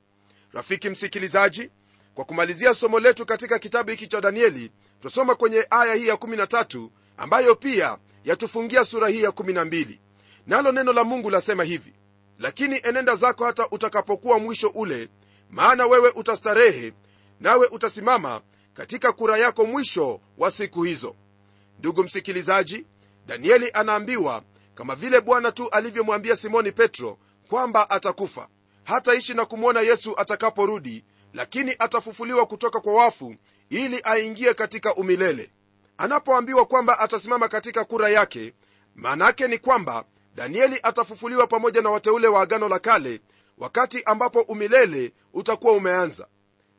Rafiki 0.54 0.90
msikilizaji 0.90 1.70
kwa 2.16 2.26
kumalizia 2.26 2.74
somo 2.74 3.00
letu 3.00 3.26
katika 3.26 3.60
kitabu 3.60 3.90
hiki 3.92 4.08
cha 4.08 4.22
danieli 4.22 4.72
twasoma 5.02 5.36
kwenye 5.36 5.68
aya 5.70 5.94
hii 5.94 6.08
ya 6.08 6.16
13 6.16 6.90
ambayo 7.18 7.56
pia 7.56 7.98
yatufungia 8.24 8.86
sura 8.86 9.08
hii 9.08 9.24
ya 9.24 9.30
12 9.30 9.98
nalo 10.48 10.72
neno 10.72 10.94
la 10.94 11.04
mungu 11.04 11.30
lasema 11.30 11.64
hivi 11.64 11.94
lakini 12.40 12.80
enenda 12.84 13.16
zako 13.16 13.46
hata 13.46 13.70
utakapokuwa 13.70 14.40
mwisho 14.40 14.68
ule 14.68 15.10
maana 15.50 15.86
wewe 15.88 16.10
utastarehe 16.10 16.94
nawe 17.40 17.68
utasimama 17.68 18.42
katika 18.74 19.12
kura 19.14 19.38
yako 19.38 19.66
mwisho 19.66 20.22
wa 20.38 20.52
siku 20.52 20.84
hizo. 20.84 21.16
Ndugu 21.80 22.04
msikilizaji 22.04 22.86
danieli 23.26 23.72
anaambiwa 23.74 24.44
kama 24.76 24.96
vile 24.96 25.22
bwana 25.22 25.52
tu 25.52 25.70
alivyomwambia 25.70 26.36
simoni 26.36 26.72
petro 26.72 27.18
kwamba 27.50 27.90
atakufa. 27.90 28.48
Hataishi 28.84 29.34
na 29.34 29.46
kumwona 29.46 29.82
yesu 29.82 30.14
atakaporudi 30.20 31.06
lakini 31.34 31.76
atafufuliwa 31.80 32.46
kutoka 32.46 32.80
kwa 32.80 32.94
wafu 32.94 33.36
ili 33.70 34.02
aingie 34.04 34.54
katika 34.54 34.96
umilele. 34.96 35.52
Anapoambiwa 35.98 36.66
kwamba 36.66 37.00
atasimama 37.00 37.48
katika 37.48 37.86
kura 37.86 38.10
yake 38.10 38.54
maanake 38.96 39.48
ni 39.48 39.58
kwamba 39.58 40.06
danieli 40.38 40.80
atafufuliwa 40.84 41.48
pamoja 41.48 41.82
na 41.82 41.90
wateule 41.90 42.28
wa 42.28 42.42
agano 42.42 42.70
la 42.70 42.80
kale 42.80 43.22
wakati 43.58 44.04
ambapo 44.04 44.42
umilele 44.42 45.14
utakuwa 45.34 45.74
umeanza. 45.74 46.28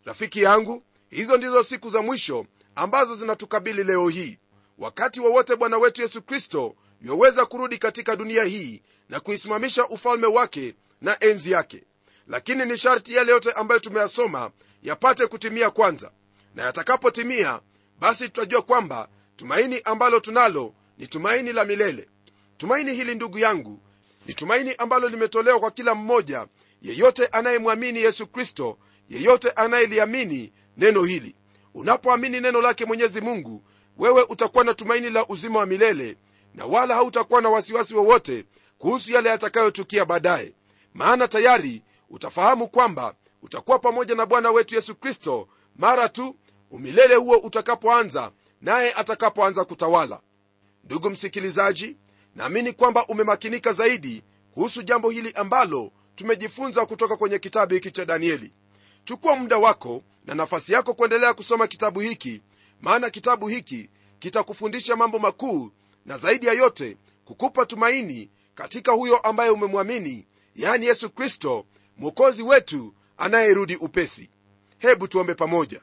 Rafiki 0.05 0.43
yangu 0.43 0.83
hizo 1.11 1.37
ndizo 1.37 1.65
siku 1.65 1.91
za 1.91 2.03
mwisho 2.03 2.47
ambazo 2.75 3.17
zinatukabili 3.17 3.85
leo 3.85 4.09
hii. 4.09 4.39
Wakati 4.79 5.21
wowote 5.21 5.53
wa 5.53 5.59
bwana 5.59 5.79
wetu 5.79 6.03
yesu 6.03 6.23
kristo 6.23 6.75
yoweza 7.03 7.47
kurudi 7.47 7.79
katika 7.79 8.17
dunia 8.17 8.45
hii 8.45 8.83
na 9.09 9.21
kuisimamisha 9.21 9.87
ufalme 9.89 10.27
wake 10.27 10.75
na 11.01 11.17
enzi 11.21 11.51
yake. 11.51 11.85
Lakini 12.29 12.65
ni 12.65 12.77
sharti 12.77 13.15
yale 13.15 13.33
yote 13.33 13.53
ambayo 13.53 13.81
tumeyasoma 13.81 14.51
yapate 14.83 15.27
kutimia 15.27 15.71
kwanza. 15.71 16.11
Na 16.55 16.63
yatakapotimia 16.63 17.61
basi 18.01 18.29
tutajua 18.29 18.63
kwamba 18.63 19.09
tumaini 19.37 19.81
ambalo 19.85 20.21
tunalo 20.21 20.75
ni 20.99 21.07
tumaini 21.07 21.53
la 21.53 21.65
milele 21.65 22.09
tumaini 22.59 22.95
hili 22.95 23.15
ndugu 23.15 23.39
yangu 23.39 23.81
ni 24.27 24.35
tumaini 24.35 24.75
ambalo 24.79 25.09
limetolewa 25.09 25.61
kwa 25.61 25.71
kila 25.71 25.95
mmoja 25.95 26.47
yeyote 26.83 27.27
anayemwamini 27.27 27.99
yesu 28.01 28.27
kristo 28.27 28.79
yeyote 29.11 29.51
anayeliamini 29.51 30.53
neno 30.77 31.05
hili. 31.05 31.35
Unapoamini 31.75 32.41
neno 32.41 32.61
lake 32.61 32.85
mwenyezi 32.85 33.21
mungu 33.21 33.63
wewe 33.99 34.23
utakuwa 34.29 34.65
na 34.65 34.75
tumaini 34.75 35.11
la 35.11 35.27
uzima 35.27 35.59
wa 35.59 35.67
milele 35.67 36.17
na 36.55 36.67
wala 36.67 36.95
hautakuwa 36.95 37.41
na 37.41 37.49
wasiwasi 37.49 37.95
wowote 37.95 38.45
kuhusu 38.79 39.13
yale 39.13 39.29
yatakayotukia 39.29 40.05
baadaye. 40.05 40.53
Maana 40.95 41.29
tayari 41.29 41.83
utafahamu 42.11 42.69
kwamba 42.69 43.15
utakuwa 43.43 43.79
pamoja 43.79 44.15
na 44.15 44.27
bwana 44.27 44.51
wetu 44.51 44.75
yesu 44.75 44.95
kristo 44.95 45.49
mara 45.77 46.09
tu 46.09 46.37
umilele 46.71 47.15
huo 47.15 47.37
utakapoanza 47.37 48.31
naye 48.61 48.93
atakapoanza 48.93 49.65
kutawala. 49.65 50.21
Ndugu 50.85 51.11
msikilizaji 51.11 51.97
naamini 52.39 52.73
kwamba 52.73 53.07
umemakinika 53.07 53.73
zaidi 53.73 54.23
kuhusu 54.55 54.83
jambo 54.83 55.11
hili 55.11 55.33
ambalo 55.33 55.93
tumejifunza 56.17 56.87
kutoka 56.87 57.17
kwenye 57.17 57.39
kitabu 57.39 57.75
hiki 57.75 57.91
cha 57.91 58.05
danieli. 58.05 58.53
Chukua 59.05 59.37
muda 59.37 59.59
wako 59.59 60.03
na 60.27 60.35
nafasi 60.35 60.73
yako 60.73 60.95
kuendelea 60.95 61.35
kusoma 61.35 61.67
kitabu 61.67 62.01
hiki 62.01 62.43
maana 62.83 63.11
kitabu 63.11 63.49
hiki 63.49 63.91
kitakufundisha 64.19 64.97
mambo 64.97 65.19
makuu 65.19 65.71
na 66.07 66.19
zaidi 66.19 66.47
ya 66.47 66.53
yote 66.53 66.97
kukupa 67.25 67.67
tumaini 67.67 68.31
katika 68.55 68.93
huyo 68.93 69.17
ambaye 69.17 69.51
umemwamini 69.51 70.27
yani 70.57 70.87
yesu 70.87 71.11
kristo 71.11 71.65
mwokozi 71.97 72.43
wetu 72.43 72.95
anayerudi 73.17 73.77
upesi. 73.77 74.31
Hebu 74.79 75.09
tuombe 75.09 75.35
pamoja. 75.35 75.81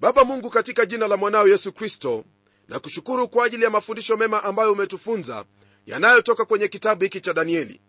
Baba 0.00 0.24
mungu 0.24 0.50
katika 0.50 0.86
jina 0.86 1.08
la 1.08 1.16
mwanao 1.16 1.48
yesu 1.48 1.72
kristo 1.72 2.24
na 2.68 2.78
kushukuru 2.78 3.28
kwa 3.28 3.44
ajili 3.46 3.64
ya 3.64 3.70
mafundisho 3.70 4.16
mema 4.16 4.44
ambayo 4.44 4.72
umetufunza 4.72 5.44
yanayotoka 5.86 6.44
kwenye 6.44 6.68
kitabu 6.68 7.02
hiki 7.04 7.20
cha 7.20 7.32
danieli. 7.32 7.80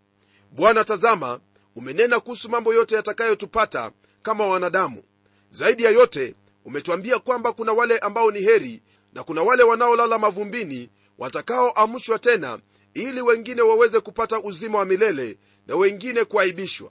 Bwana 0.50 0.84
tazama 0.84 1.40
umenena 1.76 2.20
kuhusu 2.20 2.48
mambo 2.50 2.74
yote 2.74 2.94
yatakayotupata 2.94 3.90
kama 4.22 4.46
wanadamu. 4.46 5.02
Zaidi 5.50 5.82
ya 5.84 5.90
yote 5.90 6.34
umetuambia 6.64 7.18
kwamba 7.18 7.52
kuna 7.52 7.72
wale 7.72 7.98
ambao 7.98 8.30
ni 8.30 8.40
heri 8.40 8.82
na 9.12 9.24
kuna 9.24 9.42
wale 9.42 9.62
wanaolala 9.62 10.18
mavumbini 10.18 10.90
watakaoamshwa 11.18 12.18
tena 12.18 12.58
ili 12.94 13.22
wengine 13.22 13.62
waweze 13.62 14.00
kupata 14.00 14.40
uzima 14.40 14.78
wa 14.78 14.84
milele 14.84 15.38
na 15.66 15.76
wengine 15.76 16.24
kuaibishwa. 16.24 16.90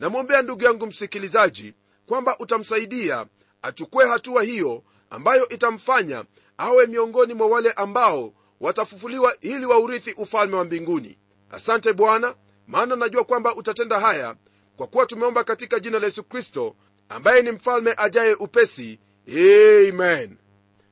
Namwombea 0.00 0.42
ndugu 0.42 0.64
yangu 0.64 0.86
msikilizaji 0.86 1.74
kwamba 2.06 2.38
utamsaidia 2.38 3.26
achukue 3.62 4.08
hatua 4.08 4.42
hiyo 4.42 4.82
ambayo 5.10 5.48
itamfanya 5.48 6.24
awe 6.58 6.86
miongoni 6.86 7.34
mwa 7.34 7.46
wale 7.46 7.72
ambao 7.72 8.32
watafufuliwa 8.60 9.36
ili 9.40 9.66
waurithi 9.66 10.12
ufalme 10.12 10.56
wa 10.56 10.64
mbinguni. 10.64 11.18
Asante 11.50 11.92
bwana 11.92 12.34
maana 12.66 12.96
najua 12.96 13.24
kwamba 13.24 13.54
utatenda 13.54 14.00
haya 14.00 14.36
kwa 14.76 14.86
kuwa 14.86 15.06
tumeomba 15.06 15.44
katika 15.44 15.80
jina 15.80 15.98
la 15.98 16.06
yesu 16.06 16.24
kristo 16.24 16.76
ambaye 17.08 17.42
ni 17.42 17.50
mfalme 17.52 17.94
ajaye 17.96 18.34
upesi. 18.34 18.98
Amen. 19.28 20.36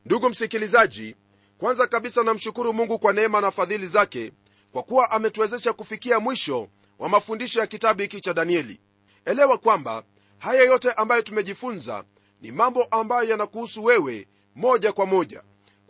Ndugu 0.04 0.28
msikilizaji 0.28 1.16
kwanza 1.58 1.86
kabisa 1.86 2.22
namshukuru 2.22 2.72
mungu 2.72 2.98
kwa 2.98 3.12
neema 3.12 3.40
na 3.40 3.50
fadhili 3.50 3.86
zake 3.86 4.32
kwa 4.72 4.82
kuwa 4.82 5.10
ametuwezesha 5.10 5.72
kufikia 5.72 6.20
mwisho 6.20 6.68
wa 6.98 7.08
mafundisho 7.08 7.60
ya 7.60 7.66
kitabu 7.66 8.02
hiki 8.02 8.20
cha 8.20 8.34
danieli. 8.34 8.80
Elewa 9.24 9.58
kwamba 9.58 10.02
haya 10.38 10.62
yote 10.62 10.92
ambayo 10.92 11.22
tumejifunza 11.22 12.04
ni 12.40 12.52
mambo 12.52 12.84
ambayo 12.84 13.28
yanakuhusu 13.30 13.84
wewe 13.84 14.26
moja 14.54 14.92
kwa 14.92 15.06
moja 15.06 15.42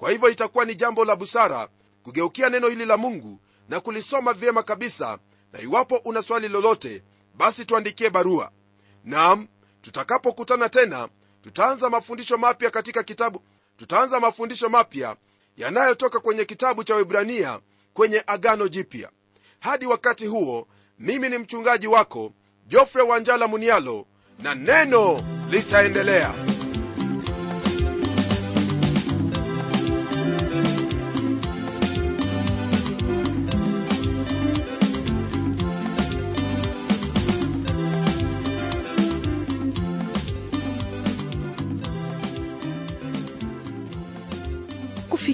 kwa 0.02 0.10
hivyo 0.10 0.28
itakuwa 0.28 0.64
ni 0.64 0.74
jambo 0.74 1.04
la 1.04 1.16
busara 1.16 1.68
kugeukia 2.02 2.48
neno 2.48 2.68
hili 2.68 2.86
la 2.86 2.96
mungu 2.96 3.40
na 3.68 3.80
kulisoma 3.80 4.32
vyema 4.32 4.62
kabisa 4.62 5.18
na 5.52 5.60
iwapo 5.60 5.96
una 5.96 6.22
swali 6.22 6.48
lolote 6.48 7.02
basi 7.34 7.64
tuandikie 7.64 8.10
barua. 8.10 8.50
Nam 9.04 9.48
tutakapokutana 9.80 10.68
tena 10.68 11.08
tutaanza 11.42 11.90
mafundisho 11.90 12.38
mapya 12.38 12.70
katika 12.70 13.02
kitabu 13.02 13.42
tutaanza 13.76 14.20
mafundisho 14.20 14.68
mapya 14.68 15.16
yanayotoka 15.56 16.20
kwenye 16.20 16.44
kitabu 16.44 16.84
cha 16.84 16.94
wibrania 16.96 17.60
kwenye 17.92 18.22
agano 18.26 18.68
jipya. 18.68 19.10
Hadi 19.60 19.86
wakati 19.86 20.26
huo 20.26 20.68
mimi 20.98 21.28
ni 21.28 21.38
mchungaji 21.38 21.86
wako 21.86 22.32
jofre 22.66 23.02
wanjala 23.02 23.48
munialo 23.48 24.06
na 24.38 24.54
neno 24.54 25.20
litaendelea 25.50 26.51